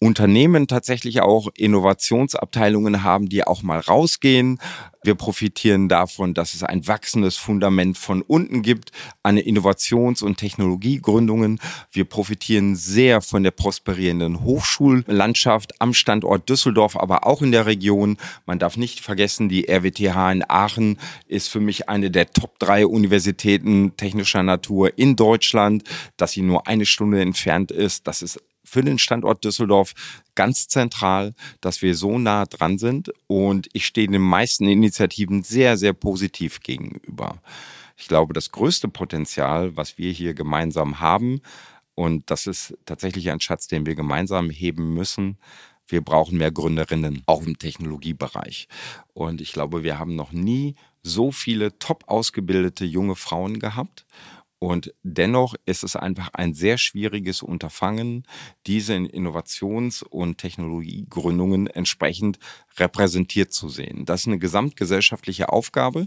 Unternehmen 0.03 0.67
tatsächlich 0.67 1.21
auch 1.21 1.49
Innovationsabteilungen 1.55 3.03
haben, 3.03 3.29
die 3.29 3.47
auch 3.47 3.63
mal 3.63 3.79
rausgehen. 3.79 4.59
Wir 5.03 5.15
profitieren 5.15 5.91
davon, 5.91 6.33
dass 6.33 6.55
es 6.55 6.63
ein 6.63 6.87
wachsendes 6.87 7.37
Fundament 7.37 7.99
von 7.99 8.23
unten 8.23 8.63
gibt 8.63 8.93
an 9.23 9.37
Innovations- 9.37 10.23
und 10.23 10.39
Technologiegründungen. 10.39 11.59
Wir 11.93 12.07
profitieren 12.07 12.77
sehr 12.77 13.21
von 13.21 13.43
der 13.43 13.51
prosperierenden 13.51 14.43
Hochschullandschaft 14.43 15.81
am 15.81 15.93
Standort 15.93 16.49
Düsseldorf, 16.49 16.97
aber 16.97 17.27
auch 17.27 17.43
in 17.43 17.53
der 17.53 17.67
Region. 17.67 18.17
Man 18.47 18.59
darf 18.59 18.79
nicht 18.79 19.01
vergessen, 19.01 19.51
die 19.51 19.69
RWTH 19.69 20.33
in 20.33 20.45
Aachen 20.49 20.99
ist 21.29 21.49
für 21.49 21.61
mich 21.61 21.91
eine 21.91 22.11
der 22.11 22.31
Top 22.31 22.59
drei 22.59 22.87
Universitäten 22.87 23.97
technischer 23.99 24.43
Natur 24.43 24.99
in 24.99 25.17
Deutschland. 25.17 25.85
Dass 26.17 26.33
sie 26.33 26.43
nur 26.43 26.67
eine 26.67 26.87
Stunde 26.87 27.21
entfernt 27.21 27.71
ist, 27.71 28.07
das 28.07 28.23
ist 28.23 28.39
für 28.71 28.83
den 28.83 28.99
Standort 28.99 29.45
Düsseldorf 29.45 29.95
ganz 30.37 30.69
zentral, 30.69 31.35
dass 31.61 31.83
wir 31.83 31.97
so 31.97 32.19
nah 32.19 32.47
dran 32.47 32.79
sind 32.79 33.11
und 33.27 33.69
ich 33.73 33.85
stehe 33.85 34.07
den 34.07 34.23
meisten 34.23 34.69
Initiativen 34.69 35.43
sehr, 35.43 35.77
sehr 35.77 35.93
positiv 35.93 36.61
gegenüber. 36.61 37.43
Ich 37.97 38.07
glaube, 38.07 38.33
das 38.33 38.53
größte 38.53 38.87
Potenzial, 38.89 39.77
was 39.77 39.99
wir 39.99 40.13
hier 40.13 40.35
gemeinsam 40.35 41.01
haben, 41.01 41.41
und 41.97 42.31
das 42.31 42.47
ist 42.47 42.79
tatsächlich 42.87 43.31
ein 43.31 43.41
Schatz, 43.41 43.67
den 43.67 43.85
wir 43.87 43.97
gemeinsam 43.97 44.49
heben 44.49 44.95
müssen, 44.95 45.37
wir 45.89 46.01
brauchen 46.01 46.39
mehr 46.39 46.53
Gründerinnen, 46.53 47.25
auch 47.27 47.43
im 47.43 47.59
Technologiebereich. 47.59 48.69
Und 49.13 49.41
ich 49.41 49.53
glaube, 49.53 49.83
wir 49.83 49.99
haben 49.99 50.15
noch 50.15 50.31
nie 50.31 50.77
so 51.03 51.33
viele 51.33 51.77
top 51.79 52.05
ausgebildete 52.07 52.85
junge 52.85 53.17
Frauen 53.17 53.59
gehabt. 53.59 54.07
Und 54.61 54.93
dennoch 55.03 55.55
ist 55.65 55.83
es 55.85 55.97
einfach 55.97 56.29
ein 56.35 56.53
sehr 56.53 56.77
schwieriges 56.77 57.43
Unterfangen, 57.43 58.25
diese 58.67 58.95
Innovations- 58.95 60.03
und 60.03 60.37
Technologiegründungen 60.37 61.67
entsprechend 61.67 62.39
repräsentiert 62.77 63.55
zu 63.55 63.71
sehen. 63.71 64.05
Das 64.05 64.21
ist 64.21 64.27
eine 64.27 64.39
gesamtgesellschaftliche 64.39 65.49
Aufgabe, 65.49 66.07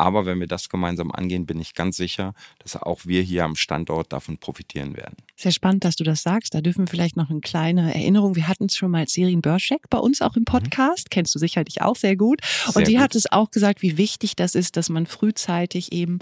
aber 0.00 0.24
wenn 0.24 0.40
wir 0.40 0.46
das 0.46 0.70
gemeinsam 0.70 1.12
angehen, 1.12 1.44
bin 1.44 1.60
ich 1.60 1.74
ganz 1.74 1.98
sicher, 1.98 2.32
dass 2.60 2.74
auch 2.74 3.04
wir 3.04 3.20
hier 3.20 3.44
am 3.44 3.54
Standort 3.54 4.14
davon 4.14 4.38
profitieren 4.38 4.96
werden. 4.96 5.16
Sehr 5.36 5.52
spannend, 5.52 5.84
dass 5.84 5.94
du 5.94 6.04
das 6.04 6.22
sagst. 6.22 6.54
Da 6.54 6.62
dürfen 6.62 6.86
wir 6.86 6.90
vielleicht 6.90 7.18
noch 7.18 7.28
eine 7.28 7.40
kleine 7.40 7.94
Erinnerung. 7.94 8.34
Wir 8.34 8.48
hatten 8.48 8.64
es 8.64 8.76
schon 8.76 8.92
mal 8.92 9.06
Sirin 9.08 9.42
Börschek 9.42 9.90
bei 9.90 9.98
uns 9.98 10.22
auch 10.22 10.36
im 10.36 10.40
mhm. 10.40 10.46
Podcast. 10.46 11.08
Mhm. 11.08 11.10
Kennst 11.10 11.34
du 11.34 11.38
sicherlich 11.38 11.82
auch 11.82 11.96
sehr 11.96 12.16
gut. 12.16 12.40
Und 12.68 12.76
sehr 12.76 12.84
die 12.84 12.94
gut. 12.94 13.02
hat 13.02 13.14
es 13.14 13.30
auch 13.30 13.50
gesagt, 13.50 13.82
wie 13.82 13.98
wichtig 13.98 14.36
das 14.36 14.54
ist, 14.54 14.78
dass 14.78 14.88
man 14.88 15.04
frühzeitig 15.04 15.92
eben 15.92 16.20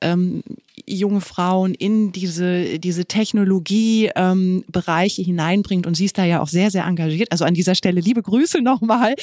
ähm, 0.00 0.42
junge 0.86 1.20
Frauen 1.20 1.74
in 1.74 2.12
diese, 2.12 2.78
diese 2.78 3.04
Technologiebereiche 3.04 5.22
ähm, 5.22 5.24
hineinbringt. 5.24 5.86
Und 5.86 5.94
sie 5.94 6.04
ist 6.04 6.18
da 6.18 6.24
ja 6.24 6.40
auch 6.40 6.48
sehr, 6.48 6.70
sehr 6.70 6.84
engagiert. 6.84 7.32
Also 7.32 7.44
an 7.44 7.54
dieser 7.54 7.74
Stelle 7.74 8.00
liebe 8.00 8.22
Grüße 8.22 8.62
nochmal. 8.62 9.14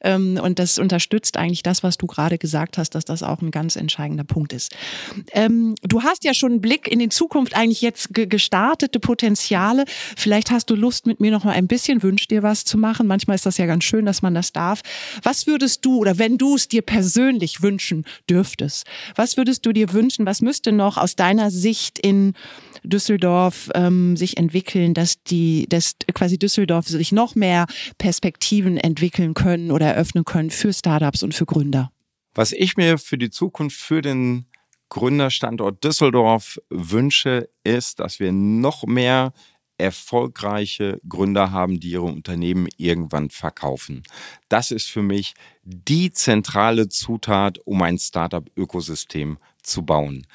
Ähm, 0.00 0.38
und 0.42 0.58
das 0.58 0.78
unterstützt 0.78 1.36
eigentlich 1.36 1.62
das, 1.62 1.82
was 1.82 1.98
du 1.98 2.06
gerade 2.06 2.38
gesagt 2.38 2.78
hast, 2.78 2.94
dass 2.94 3.04
das 3.04 3.22
auch 3.22 3.42
ein 3.42 3.50
ganz 3.50 3.76
entscheidender 3.76 4.24
Punkt 4.24 4.52
ist. 4.52 4.74
Ähm, 5.32 5.74
du 5.82 6.02
hast 6.02 6.24
ja 6.24 6.34
schon 6.34 6.52
einen 6.52 6.60
Blick 6.60 6.88
in 6.88 6.98
die 6.98 7.08
Zukunft 7.08 7.54
eigentlich 7.54 7.82
jetzt 7.82 8.14
ge 8.14 8.26
gestartete 8.26 9.00
Potenziale. 9.00 9.84
Vielleicht 10.16 10.50
hast 10.50 10.70
du 10.70 10.74
Lust, 10.74 11.06
mit 11.06 11.20
mir 11.20 11.30
noch 11.30 11.44
mal 11.44 11.52
ein 11.52 11.66
bisschen 11.66 12.02
wünscht 12.02 12.30
dir 12.30 12.42
was 12.42 12.64
zu 12.64 12.78
machen. 12.78 13.06
Manchmal 13.06 13.34
ist 13.34 13.46
das 13.46 13.58
ja 13.58 13.66
ganz 13.66 13.84
schön, 13.84 14.06
dass 14.06 14.22
man 14.22 14.34
das 14.34 14.52
darf. 14.52 14.80
Was 15.22 15.46
würdest 15.46 15.84
du 15.84 15.98
oder 15.98 16.18
wenn 16.18 16.38
du 16.38 16.54
es 16.54 16.68
dir 16.68 16.82
persönlich 16.82 17.62
wünschen 17.62 18.04
dürftest, 18.28 18.86
was 19.14 19.36
würdest 19.36 19.66
du 19.66 19.72
dir 19.72 19.92
wünschen? 19.92 20.26
Was 20.26 20.40
müsste 20.40 20.72
noch 20.72 20.96
aus 21.02 21.16
deiner 21.16 21.50
Sicht 21.50 21.98
in 21.98 22.34
Düsseldorf 22.84 23.70
ähm, 23.74 24.16
sich 24.16 24.36
entwickeln, 24.36 24.94
dass 24.94 25.22
die, 25.22 25.66
dass 25.68 25.94
quasi 26.14 26.38
Düsseldorf 26.38 26.88
sich 26.88 27.12
noch 27.12 27.34
mehr 27.34 27.66
Perspektiven 27.98 28.76
entwickeln 28.76 29.34
können 29.34 29.70
oder 29.70 29.86
eröffnen 29.86 30.24
können 30.24 30.50
für 30.50 30.72
Startups 30.72 31.22
und 31.22 31.34
für 31.34 31.46
Gründer? 31.46 31.92
Was 32.34 32.52
ich 32.52 32.76
mir 32.76 32.98
für 32.98 33.18
die 33.18 33.30
Zukunft 33.30 33.76
für 33.76 34.02
den 34.02 34.46
Gründerstandort 34.88 35.82
Düsseldorf 35.84 36.58
wünsche, 36.70 37.48
ist, 37.64 38.00
dass 38.00 38.20
wir 38.20 38.32
noch 38.32 38.84
mehr 38.84 39.32
erfolgreiche 39.78 41.00
Gründer 41.08 41.50
haben, 41.50 41.80
die 41.80 41.90
ihre 41.90 42.04
Unternehmen 42.04 42.68
irgendwann 42.76 43.30
verkaufen. 43.30 44.02
Das 44.48 44.70
ist 44.70 44.88
für 44.88 45.02
mich 45.02 45.34
die 45.64 46.12
zentrale 46.12 46.88
Zutat, 46.88 47.58
um 47.64 47.82
ein 47.82 47.98
Startup-Ökosystem 47.98 49.38
zu 49.62 49.82
bauen. 49.82 50.26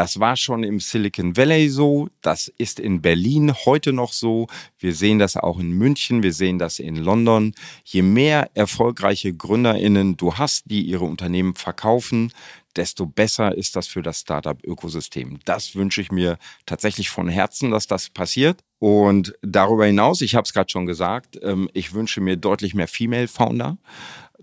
Das 0.00 0.18
war 0.18 0.34
schon 0.34 0.64
im 0.64 0.80
Silicon 0.80 1.36
Valley 1.36 1.68
so, 1.68 2.08
das 2.22 2.48
ist 2.56 2.80
in 2.80 3.02
Berlin 3.02 3.52
heute 3.66 3.92
noch 3.92 4.14
so, 4.14 4.46
wir 4.78 4.94
sehen 4.94 5.18
das 5.18 5.36
auch 5.36 5.58
in 5.58 5.72
München, 5.72 6.22
wir 6.22 6.32
sehen 6.32 6.58
das 6.58 6.78
in 6.78 6.96
London. 6.96 7.52
Je 7.84 8.00
mehr 8.00 8.50
erfolgreiche 8.54 9.34
Gründerinnen 9.34 10.16
du 10.16 10.36
hast, 10.36 10.70
die 10.70 10.80
ihre 10.84 11.04
Unternehmen 11.04 11.54
verkaufen, 11.54 12.32
desto 12.76 13.04
besser 13.04 13.54
ist 13.54 13.76
das 13.76 13.88
für 13.88 14.00
das 14.00 14.20
Startup-Ökosystem. 14.20 15.38
Das 15.44 15.74
wünsche 15.74 16.00
ich 16.00 16.10
mir 16.10 16.38
tatsächlich 16.64 17.10
von 17.10 17.28
Herzen, 17.28 17.70
dass 17.70 17.86
das 17.86 18.08
passiert. 18.08 18.64
Und 18.78 19.34
darüber 19.42 19.84
hinaus, 19.84 20.22
ich 20.22 20.34
habe 20.34 20.44
es 20.44 20.54
gerade 20.54 20.70
schon 20.70 20.86
gesagt, 20.86 21.38
ähm, 21.42 21.68
ich 21.74 21.92
wünsche 21.92 22.22
mir 22.22 22.38
deutlich 22.38 22.72
mehr 22.72 22.88
Female-Founder. 22.88 23.76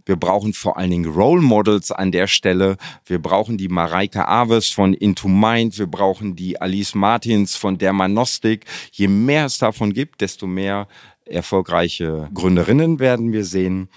Wir 0.06 0.16
brauchen 0.16 0.54
vor 0.54 0.78
allen 0.78 0.92
Dingen 0.92 1.10
Role 1.10 1.42
Models 1.42 1.92
an 1.92 2.12
der 2.12 2.28
Stelle. 2.28 2.78
Wir 3.06 3.20
brauchen 3.20 3.58
die 3.58 3.68
Mareike 3.68 4.28
Aves 4.28 4.70
von 4.70 4.94
Into 4.94 5.28
Mind. 5.28 5.78
Wir 5.78 5.88
brauchen 5.88 6.36
die 6.36 6.62
Alice 6.62 6.96
Martins 6.96 7.56
von 7.56 7.78
Dermanostik. 7.78 8.66
Je 8.92 9.08
mehr 9.08 9.46
es 9.46 9.58
davon 9.58 9.94
gibt, 9.94 10.22
desto 10.22 10.48
mehr 10.48 10.88
erfolgreiche 11.26 12.30
Gründerinnen 12.34 13.00
werden 13.00 13.34
wir 13.34 13.44
sehen. 13.44 13.90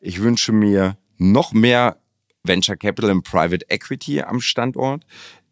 Ich 0.00 0.22
wünsche 0.22 0.52
mir 0.52 0.96
noch 1.18 1.52
mehr 1.52 1.98
Venture 2.44 2.76
Capital 2.76 3.10
und 3.10 3.24
Private 3.24 3.68
Equity 3.68 4.22
am 4.22 4.40
Standort. 4.40 5.04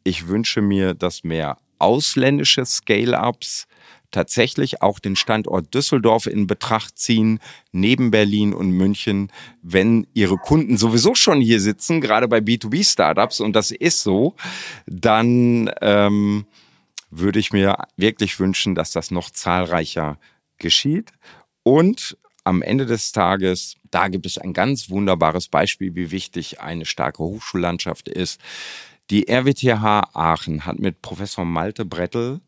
Ich 0.04 0.28
wünsche 0.28 0.62
mir, 0.62 0.94
dass 0.94 1.24
mehr 1.24 1.58
ausländische 1.78 2.64
Scale-ups 2.64 3.66
tatsächlich 4.10 4.82
auch 4.82 4.98
den 4.98 5.16
Standort 5.16 5.74
Düsseldorf 5.74 6.26
in 6.26 6.46
Betracht 6.46 6.98
ziehen, 6.98 7.40
neben 7.72 8.10
Berlin 8.10 8.54
und 8.54 8.70
München, 8.70 9.30
wenn 9.62 10.06
ihre 10.14 10.36
Kunden 10.36 10.76
sowieso 10.76 11.14
schon 11.14 11.40
hier 11.40 11.60
sitzen, 11.60 12.00
gerade 12.00 12.28
bei 12.28 12.38
B2B-Startups, 12.38 13.40
und 13.40 13.54
das 13.54 13.70
ist 13.70 14.02
so, 14.02 14.34
dann 14.86 15.70
ähm, 15.80 16.46
würde 17.10 17.38
ich 17.38 17.52
mir 17.52 17.76
wirklich 17.96 18.38
wünschen, 18.38 18.74
dass 18.74 18.92
das 18.92 19.10
noch 19.10 19.30
zahlreicher 19.30 20.18
geschieht. 20.58 21.12
Und 21.62 22.16
am 22.44 22.62
Ende 22.62 22.86
des 22.86 23.12
Tages, 23.12 23.74
da 23.90 24.08
gibt 24.08 24.26
es 24.26 24.38
ein 24.38 24.52
ganz 24.52 24.88
wunderbares 24.88 25.48
Beispiel, 25.48 25.94
wie 25.96 26.10
wichtig 26.10 26.60
eine 26.60 26.84
starke 26.84 27.22
Hochschullandschaft 27.22 28.08
ist. 28.08 28.40
Die 29.10 29.28
RWTH 29.28 30.10
Aachen 30.14 30.64
hat 30.64 30.78
mit 30.78 31.02
Professor 31.02 31.44
Malte 31.44 31.84
Brettel 31.84 32.40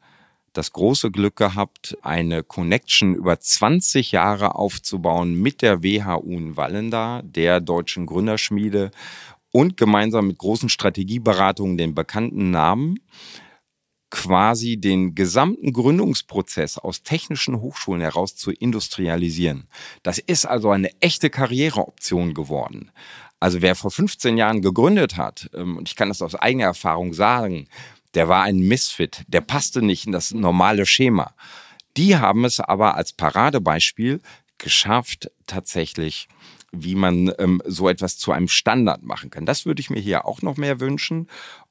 das 0.58 0.72
große 0.72 1.12
Glück 1.12 1.36
gehabt, 1.36 1.96
eine 2.02 2.42
Connection 2.42 3.14
über 3.14 3.38
20 3.38 4.10
Jahre 4.10 4.56
aufzubauen 4.56 5.40
mit 5.40 5.62
der 5.62 5.84
WHU 5.84 6.36
in 6.36 6.56
Wallenda, 6.56 7.22
der 7.22 7.60
deutschen 7.60 8.06
Gründerschmiede 8.06 8.90
und 9.52 9.76
gemeinsam 9.76 10.26
mit 10.26 10.38
großen 10.38 10.68
Strategieberatungen 10.68 11.78
den 11.78 11.94
bekannten 11.94 12.50
Namen 12.50 12.98
quasi 14.10 14.78
den 14.78 15.14
gesamten 15.14 15.72
Gründungsprozess 15.72 16.78
aus 16.78 17.02
technischen 17.02 17.60
Hochschulen 17.60 18.00
heraus 18.00 18.34
zu 18.34 18.50
industrialisieren. 18.50 19.68
Das 20.02 20.18
ist 20.18 20.44
also 20.44 20.70
eine 20.70 20.90
echte 21.00 21.30
Karriereoption 21.30 22.34
geworden. 22.34 22.90
Also 23.38 23.62
wer 23.62 23.76
vor 23.76 23.92
15 23.92 24.36
Jahren 24.36 24.62
gegründet 24.62 25.16
hat, 25.16 25.50
ähm, 25.54 25.76
und 25.76 25.88
ich 25.88 25.94
kann 25.94 26.08
das 26.08 26.22
aus 26.22 26.34
eigener 26.34 26.64
Erfahrung 26.64 27.12
sagen, 27.12 27.68
der 28.14 28.28
war 28.28 28.42
ein 28.42 28.58
Misfit, 28.58 29.24
der 29.28 29.40
passte 29.40 29.82
nicht 29.82 30.06
in 30.06 30.12
das 30.12 30.32
normale 30.32 30.86
Schema. 30.86 31.34
Die 31.96 32.16
haben 32.16 32.44
es 32.44 32.60
aber 32.60 32.94
als 32.94 33.12
Paradebeispiel 33.12 34.20
geschafft, 34.58 35.30
tatsächlich, 35.46 36.28
wie 36.72 36.94
man 36.94 37.32
ähm, 37.38 37.62
so 37.64 37.88
etwas 37.88 38.18
zu 38.18 38.32
einem 38.32 38.48
Standard 38.48 39.02
machen 39.02 39.30
kann. 39.30 39.46
Das 39.46 39.66
würde 39.66 39.80
ich 39.80 39.90
mir 39.90 40.00
hier 40.00 40.26
auch 40.26 40.42
noch 40.42 40.56
mehr 40.56 40.80
wünschen. 40.80 41.28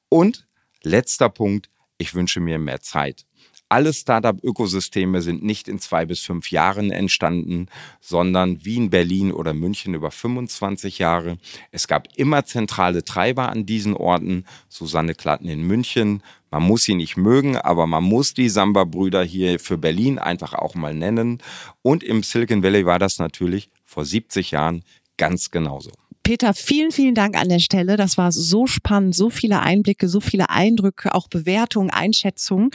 Und 0.08 0.46
letzter 0.82 1.28
Punkt, 1.28 1.70
ich 1.98 2.14
wünsche 2.14 2.40
mir 2.40 2.58
mehr 2.58 2.80
Zeit. 2.80 3.26
Alle 3.70 3.92
Startup-Ökosysteme 3.92 5.20
sind 5.20 5.42
nicht 5.42 5.68
in 5.68 5.78
zwei 5.78 6.06
bis 6.06 6.20
fünf 6.20 6.50
Jahren 6.50 6.90
entstanden, 6.90 7.66
sondern 8.00 8.64
wie 8.64 8.76
in 8.76 8.88
Berlin 8.88 9.30
oder 9.30 9.52
München 9.52 9.92
über 9.92 10.10
25 10.10 10.98
Jahre. 10.98 11.36
Es 11.70 11.86
gab 11.86 12.08
immer 12.16 12.46
zentrale 12.46 13.04
Treiber 13.04 13.50
an 13.50 13.66
diesen 13.66 13.94
Orten. 13.94 14.46
Susanne 14.70 15.14
Klatten 15.14 15.48
in 15.48 15.62
München. 15.62 16.22
Man 16.50 16.62
muss 16.62 16.84
sie 16.84 16.94
nicht 16.94 17.18
mögen, 17.18 17.58
aber 17.58 17.86
man 17.86 18.04
muss 18.04 18.32
die 18.32 18.48
Samba-Brüder 18.48 19.22
hier 19.22 19.60
für 19.60 19.76
Berlin 19.76 20.18
einfach 20.18 20.54
auch 20.54 20.74
mal 20.74 20.94
nennen. 20.94 21.42
Und 21.82 22.02
im 22.02 22.22
Silicon 22.22 22.62
Valley 22.62 22.86
war 22.86 22.98
das 22.98 23.18
natürlich 23.18 23.68
vor 23.84 24.06
70 24.06 24.52
Jahren 24.52 24.82
ganz 25.18 25.50
genauso. 25.50 25.90
Peter, 26.28 26.52
vielen, 26.52 26.92
vielen 26.92 27.14
Dank 27.14 27.38
an 27.38 27.48
der 27.48 27.58
Stelle. 27.58 27.96
Das 27.96 28.18
war 28.18 28.32
so 28.32 28.66
spannend, 28.66 29.14
so 29.14 29.30
viele 29.30 29.60
Einblicke, 29.60 30.10
so 30.10 30.20
viele 30.20 30.50
Eindrücke, 30.50 31.14
auch 31.14 31.26
Bewertungen, 31.26 31.88
Einschätzungen. 31.88 32.68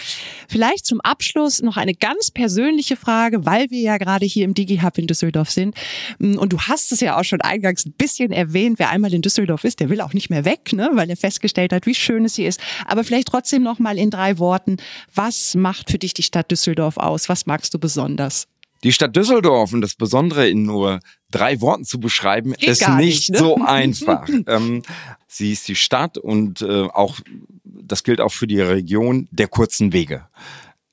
Vielleicht 0.50 0.88
zum 0.88 1.00
Abschluss 1.02 1.62
noch 1.62 1.78
eine 1.78 1.94
ganz 1.94 2.32
persönliche 2.32 2.96
Frage, 2.96 3.46
weil 3.46 3.70
wir 3.70 3.80
ja 3.80 4.00
gerade 4.00 4.26
hier 4.26 4.46
im 4.46 4.56
DigiHub 4.56 4.98
in 4.98 5.06
Düsseldorf 5.06 5.52
sind. 5.52 5.76
Und 6.18 6.52
du 6.52 6.62
hast 6.62 6.92
es 6.92 7.00
ja 7.00 7.20
auch 7.20 7.24
schon 7.26 7.42
eingangs 7.42 7.86
ein 7.86 7.94
bisschen 7.94 8.32
erwähnt. 8.32 8.80
Wer 8.80 8.90
einmal 8.90 9.14
in 9.14 9.22
Düsseldorf 9.22 9.66
ist, 9.66 9.82
der 9.82 9.90
will 9.92 10.02
auch 10.02 10.14
nicht 10.14 10.32
mehr 10.32 10.46
weg, 10.46 10.74
ne? 10.74 10.90
weil 10.94 11.12
er 11.12 11.16
festgestellt 11.16 11.74
hat, 11.74 11.86
wie 11.86 11.94
schön 11.94 12.26
es 12.26 12.34
hier 12.34 12.50
ist. 12.50 12.60
Aber 12.88 13.04
vielleicht 13.04 13.28
trotzdem 13.28 13.62
noch 13.62 13.78
mal 13.78 14.00
in 14.00 14.10
drei 14.10 14.40
Worten. 14.40 14.78
Was 15.14 15.54
macht 15.54 15.92
für 15.92 16.00
dich 16.00 16.16
die 16.16 16.24
Stadt 16.24 16.50
Düsseldorf 16.50 16.98
aus? 16.98 17.30
Was 17.30 17.46
magst 17.46 17.72
du 17.76 17.78
besonders? 17.78 18.48
Die 18.84 18.92
Stadt 18.92 19.16
Düsseldorf 19.16 19.74
und 19.74 19.82
das 19.82 19.96
Besondere 19.96 20.48
in 20.48 20.64
nur 20.64 21.00
drei 21.32 21.62
Worten 21.62 21.86
zu 21.86 22.00
beschreiben, 22.00 22.54
Geht 22.54 22.70
ist 22.70 22.88
nicht, 22.88 22.98
nicht 22.98 23.32
ne? 23.32 23.38
so 23.40 23.56
einfach. 23.66 24.28
ähm, 24.48 24.84
sie 25.28 25.52
ist 25.52 25.68
die 25.68 25.76
Stadt 25.76 26.18
und 26.18 26.62
äh, 26.62 26.84
auch, 26.84 27.20
das 27.64 28.04
gilt 28.04 28.22
auch 28.22 28.32
für 28.32 28.48
die 28.48 28.62
Region 28.62 29.28
der 29.32 29.48
kurzen 29.48 29.94
Wege. 29.94 30.28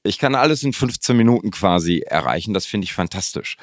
Ich 0.02 0.18
kann 0.18 0.34
alles 0.34 0.62
in 0.62 0.72
15 0.72 1.14
Minuten 1.16 1.50
quasi 1.50 1.98
erreichen. 1.98 2.54
Das 2.54 2.64
finde 2.64 2.86
ich 2.86 2.94
fantastisch 2.94 3.56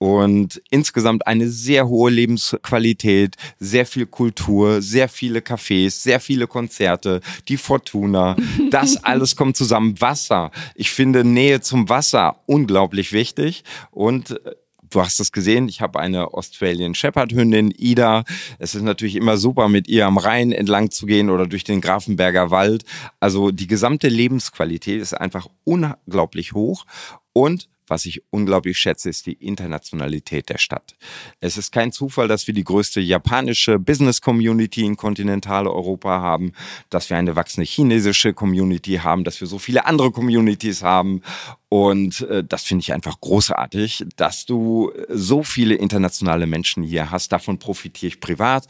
und 0.00 0.62
insgesamt 0.70 1.26
eine 1.26 1.46
sehr 1.50 1.86
hohe 1.86 2.10
Lebensqualität, 2.10 3.36
sehr 3.58 3.84
viel 3.84 4.06
Kultur, 4.06 4.80
sehr 4.80 5.10
viele 5.10 5.40
Cafés, 5.40 5.90
sehr 5.90 6.20
viele 6.20 6.46
Konzerte, 6.46 7.20
die 7.48 7.58
Fortuna, 7.58 8.34
das 8.70 8.96
alles 9.04 9.36
kommt 9.36 9.58
zusammen. 9.58 10.00
Wasser. 10.00 10.52
Ich 10.74 10.90
finde 10.90 11.22
Nähe 11.22 11.60
zum 11.60 11.90
Wasser 11.90 12.40
unglaublich 12.46 13.12
wichtig 13.12 13.62
und 13.90 14.30
äh, 14.30 14.52
Du 14.92 15.00
hast 15.00 15.20
es 15.20 15.30
gesehen, 15.30 15.68
ich 15.68 15.80
habe 15.80 16.00
eine 16.00 16.34
Australian 16.34 16.96
Shepherd 16.96 17.32
Hündin, 17.32 17.72
Ida. 17.78 18.24
Es 18.58 18.74
ist 18.74 18.82
natürlich 18.82 19.14
immer 19.14 19.36
super, 19.36 19.68
mit 19.68 19.86
ihr 19.86 20.04
am 20.04 20.18
Rhein 20.18 20.50
entlang 20.50 20.90
zu 20.90 21.06
gehen 21.06 21.30
oder 21.30 21.46
durch 21.46 21.62
den 21.62 21.80
Grafenberger 21.80 22.50
Wald. 22.50 22.82
Also 23.20 23.52
die 23.52 23.68
gesamte 23.68 24.08
Lebensqualität 24.08 25.00
ist 25.00 25.14
einfach 25.14 25.46
unglaublich 25.62 26.54
hoch 26.54 26.86
und 27.32 27.68
was 27.90 28.06
ich 28.06 28.22
unglaublich 28.30 28.78
schätze, 28.78 29.10
ist 29.10 29.26
die 29.26 29.32
Internationalität 29.32 30.48
der 30.48 30.58
Stadt. 30.58 30.94
Es 31.40 31.58
ist 31.58 31.72
kein 31.72 31.92
Zufall, 31.92 32.28
dass 32.28 32.46
wir 32.46 32.54
die 32.54 32.64
größte 32.64 33.00
japanische 33.00 33.78
Business 33.78 34.20
Community 34.20 34.84
in 34.84 34.96
Kontinentaleuropa 34.96 36.20
haben, 36.20 36.52
dass 36.88 37.10
wir 37.10 37.16
eine 37.16 37.36
wachsende 37.36 37.66
chinesische 37.66 38.32
Community 38.32 39.00
haben, 39.02 39.24
dass 39.24 39.40
wir 39.40 39.48
so 39.48 39.58
viele 39.58 39.86
andere 39.86 40.10
Communities 40.10 40.82
haben. 40.82 41.22
Und 41.68 42.22
äh, 42.22 42.42
das 42.44 42.64
finde 42.64 42.82
ich 42.82 42.92
einfach 42.92 43.20
großartig, 43.20 44.06
dass 44.16 44.46
du 44.46 44.92
so 45.08 45.42
viele 45.42 45.74
internationale 45.74 46.46
Menschen 46.46 46.82
hier 46.82 47.10
hast. 47.10 47.32
Davon 47.32 47.58
profitiere 47.58 48.08
ich 48.08 48.20
privat, 48.20 48.66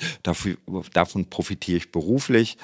davon 0.93 1.27
profitiere 1.27 1.79
ich 1.79 1.93
beruflich. 1.93 2.57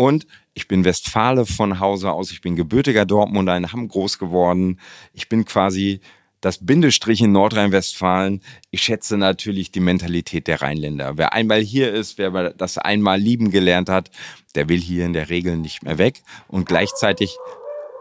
Und 0.00 0.26
ich 0.54 0.66
bin 0.66 0.86
Westfale 0.86 1.44
von 1.44 1.78
Hause 1.78 2.10
aus. 2.10 2.32
Ich 2.32 2.40
bin 2.40 2.56
gebürtiger 2.56 3.04
Dortmunder 3.04 3.54
in 3.54 3.70
Hamm 3.70 3.86
groß 3.86 4.18
geworden. 4.18 4.80
Ich 5.12 5.28
bin 5.28 5.44
quasi 5.44 6.00
das 6.40 6.64
Bindestrich 6.64 7.20
in 7.20 7.32
Nordrhein-Westfalen. 7.32 8.40
Ich 8.70 8.82
schätze 8.82 9.18
natürlich 9.18 9.72
die 9.72 9.80
Mentalität 9.80 10.46
der 10.46 10.62
Rheinländer. 10.62 11.18
Wer 11.18 11.34
einmal 11.34 11.60
hier 11.60 11.92
ist, 11.92 12.16
wer 12.16 12.54
das 12.54 12.78
einmal 12.78 13.20
lieben 13.20 13.50
gelernt 13.50 13.90
hat, 13.90 14.10
der 14.54 14.70
will 14.70 14.80
hier 14.80 15.04
in 15.04 15.12
der 15.12 15.28
Regel 15.28 15.58
nicht 15.58 15.82
mehr 15.82 15.98
weg. 15.98 16.22
Und 16.48 16.64
gleichzeitig 16.64 17.36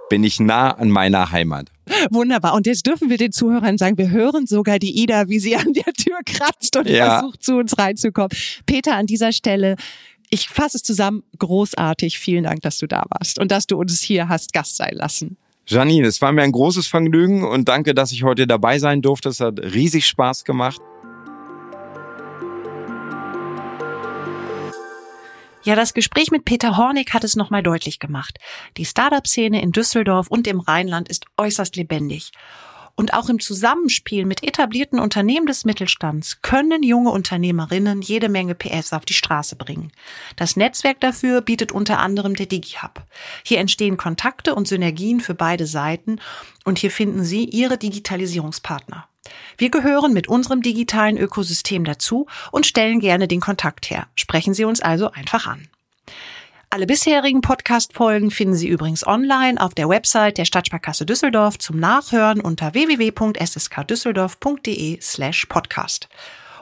bin 0.10 0.24
ich 0.24 0.40
nah 0.40 0.72
an 0.72 0.90
meiner 0.92 1.34
Heimat. 1.34 1.70
Wunderbar. 2.12 2.54
Und 2.54 2.66
jetzt 2.66 2.88
dürfen 2.88 3.10
wir 3.10 3.18
den 3.18 3.34
Zuhörern 3.34 3.78
sagen, 3.78 3.98
wir 3.98 4.10
hören 4.10 4.48
sogar 4.48 4.80
die 4.80 5.02
Ida, 5.02 5.28
wie 5.28 5.40
sie 5.40 5.58
an 5.58 5.74
der 5.74 5.92
Tür 5.92 6.20
kratzt 6.26 6.78
und 6.78 6.88
ja. 6.88 7.20
versucht, 7.20 7.44
zu 7.44 7.58
uns 7.58 7.78
reinzukommen. 7.78 8.32
Peter, 8.66 8.96
an 8.96 9.06
dieser 9.06 9.34
Stelle, 9.34 9.76
ich 10.30 10.50
fasse 10.50 10.78
es 10.78 10.84
zusammen, 10.84 11.24
großartig. 11.38 12.20
Vielen 12.20 12.44
Dank, 12.44 12.62
dass 12.62 12.78
du 12.78 12.88
da 12.88 13.04
warst 13.10 13.40
und 13.40 13.52
dass 13.52 13.68
du 13.68 13.78
uns 13.78 14.02
hier 14.02 14.30
hast 14.30 14.54
Gast 14.54 14.78
sein 14.78 14.94
lassen. 14.94 15.38
Janine, 15.68 16.08
es 16.08 16.22
war 16.22 16.32
mir 16.32 16.42
ein 16.42 16.52
großes 16.52 16.88
Vergnügen 16.88 17.44
und 17.44 17.68
danke, 17.68 17.94
dass 17.94 18.12
ich 18.12 18.24
heute 18.24 18.48
dabei 18.48 18.80
sein 18.80 19.02
durfte. 19.02 19.30
Es 19.30 19.40
hat 19.40 19.60
riesig 19.60 20.08
Spaß 20.08 20.44
gemacht. 20.44 20.82
Ja, 25.64 25.76
das 25.76 25.94
Gespräch 25.94 26.32
mit 26.32 26.46
Peter 26.46 26.78
Hornig 26.78 27.14
hat 27.14 27.24
es 27.24 27.36
nochmal 27.36 27.62
deutlich 27.62 28.00
gemacht. 28.00 28.40
Die 28.78 28.86
Startup-Szene 28.86 29.62
in 29.62 29.72
Düsseldorf 29.72 30.28
und 30.28 30.48
im 30.48 30.60
Rheinland 30.60 31.10
ist 31.10 31.26
äußerst 31.38 31.76
lebendig. 31.76 32.32
Und 33.00 33.14
auch 33.14 33.30
im 33.30 33.40
Zusammenspiel 33.40 34.26
mit 34.26 34.44
etablierten 34.44 35.00
Unternehmen 35.00 35.46
des 35.46 35.64
Mittelstands 35.64 36.42
können 36.42 36.84
junge 36.84 37.12
Unternehmerinnen 37.12 38.02
jede 38.02 38.28
Menge 38.28 38.56
PS 38.56 38.92
auf 38.92 39.06
die 39.06 39.14
Straße 39.14 39.56
bringen. 39.56 39.94
Das 40.36 40.58
Netzwerk 40.58 41.00
dafür 41.00 41.40
bietet 41.40 41.72
unter 41.72 42.00
anderem 42.00 42.36
der 42.36 42.48
DigiHub. 42.48 43.06
Hier 43.46 43.60
entstehen 43.60 43.96
Kontakte 43.96 44.54
und 44.54 44.68
Synergien 44.68 45.22
für 45.22 45.34
beide 45.34 45.66
Seiten 45.66 46.20
und 46.66 46.78
hier 46.78 46.92
finden 46.92 47.24
Sie 47.24 47.46
Ihre 47.46 47.78
Digitalisierungspartner. 47.78 49.08
Wir 49.58 49.70
gehören 49.70 50.12
mit 50.12 50.28
unserem 50.28 50.62
digitalen 50.62 51.18
Ökosystem 51.18 51.86
dazu 51.86 52.28
und 52.52 52.66
stellen 52.66 53.00
gerne 53.00 53.30
den 53.30 53.40
Kontakt 53.40 53.90
her. 53.90 54.08
Sprechen 54.14 54.54
Sie 54.54 54.66
uns 54.66 54.82
also 54.82 55.10
einfach 55.10 55.48
an. 55.48 55.70
Alle 56.72 56.86
bisherigen 56.86 57.42
Podcast-Folgen 57.42 58.30
finden 58.30 58.54
Sie 58.54 58.68
übrigens 58.68 59.08
online 59.08 59.60
auf 59.60 59.74
der 59.74 59.90
Website 59.90 60.38
der 60.38 60.46
Stadtsparkasse 60.46 61.04
Düsseldorf 61.04 61.58
zum 61.58 61.80
Nachhören 61.80 62.42
unter 62.42 62.76
www.sskdüsseldorf.de 62.76 65.02
slash 65.02 65.48
podcast. 65.48 66.10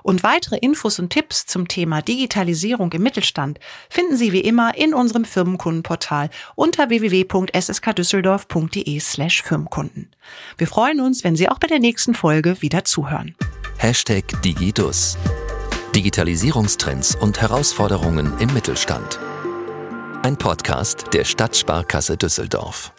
Und 0.04 0.24
weitere 0.24 0.60
Infos 0.60 0.98
und 1.00 1.10
Tipps 1.10 1.46
zum 1.46 1.68
Thema 1.68 2.02
Digitalisierung 2.02 2.94
im 2.94 3.04
Mittelstand 3.04 3.60
finden 3.90 4.16
Sie 4.16 4.32
wie 4.32 4.40
immer 4.40 4.78
in 4.78 4.94
unserem 4.94 5.26
Firmenkundenportal 5.26 6.30
unter 6.56 6.88
www.sskdüsseldorf.de 6.88 9.00
slash 9.02 9.44
Firmenkunden. 9.44 10.16
Wir 10.58 10.68
freuen 10.68 11.02
uns, 11.02 11.26
wenn 11.26 11.36
Sie 11.36 11.50
auch 11.50 11.60
bei 11.60 11.68
der 11.68 11.80
nächsten 11.80 12.14
Folge 12.14 12.62
wieder 12.62 12.86
zuhören. 12.86 13.36
Hashtag 13.78 14.42
Digidus. 14.42 15.18
Digitalisierungstrends 15.94 17.14
und 17.14 17.42
Herausforderungen 17.42 18.32
im 18.40 18.54
Mittelstand. 18.54 19.20
Ein 20.28 20.36
Podcast 20.36 21.06
der 21.14 21.24
Stadtsparkasse 21.24 22.18
Düsseldorf. 22.18 22.92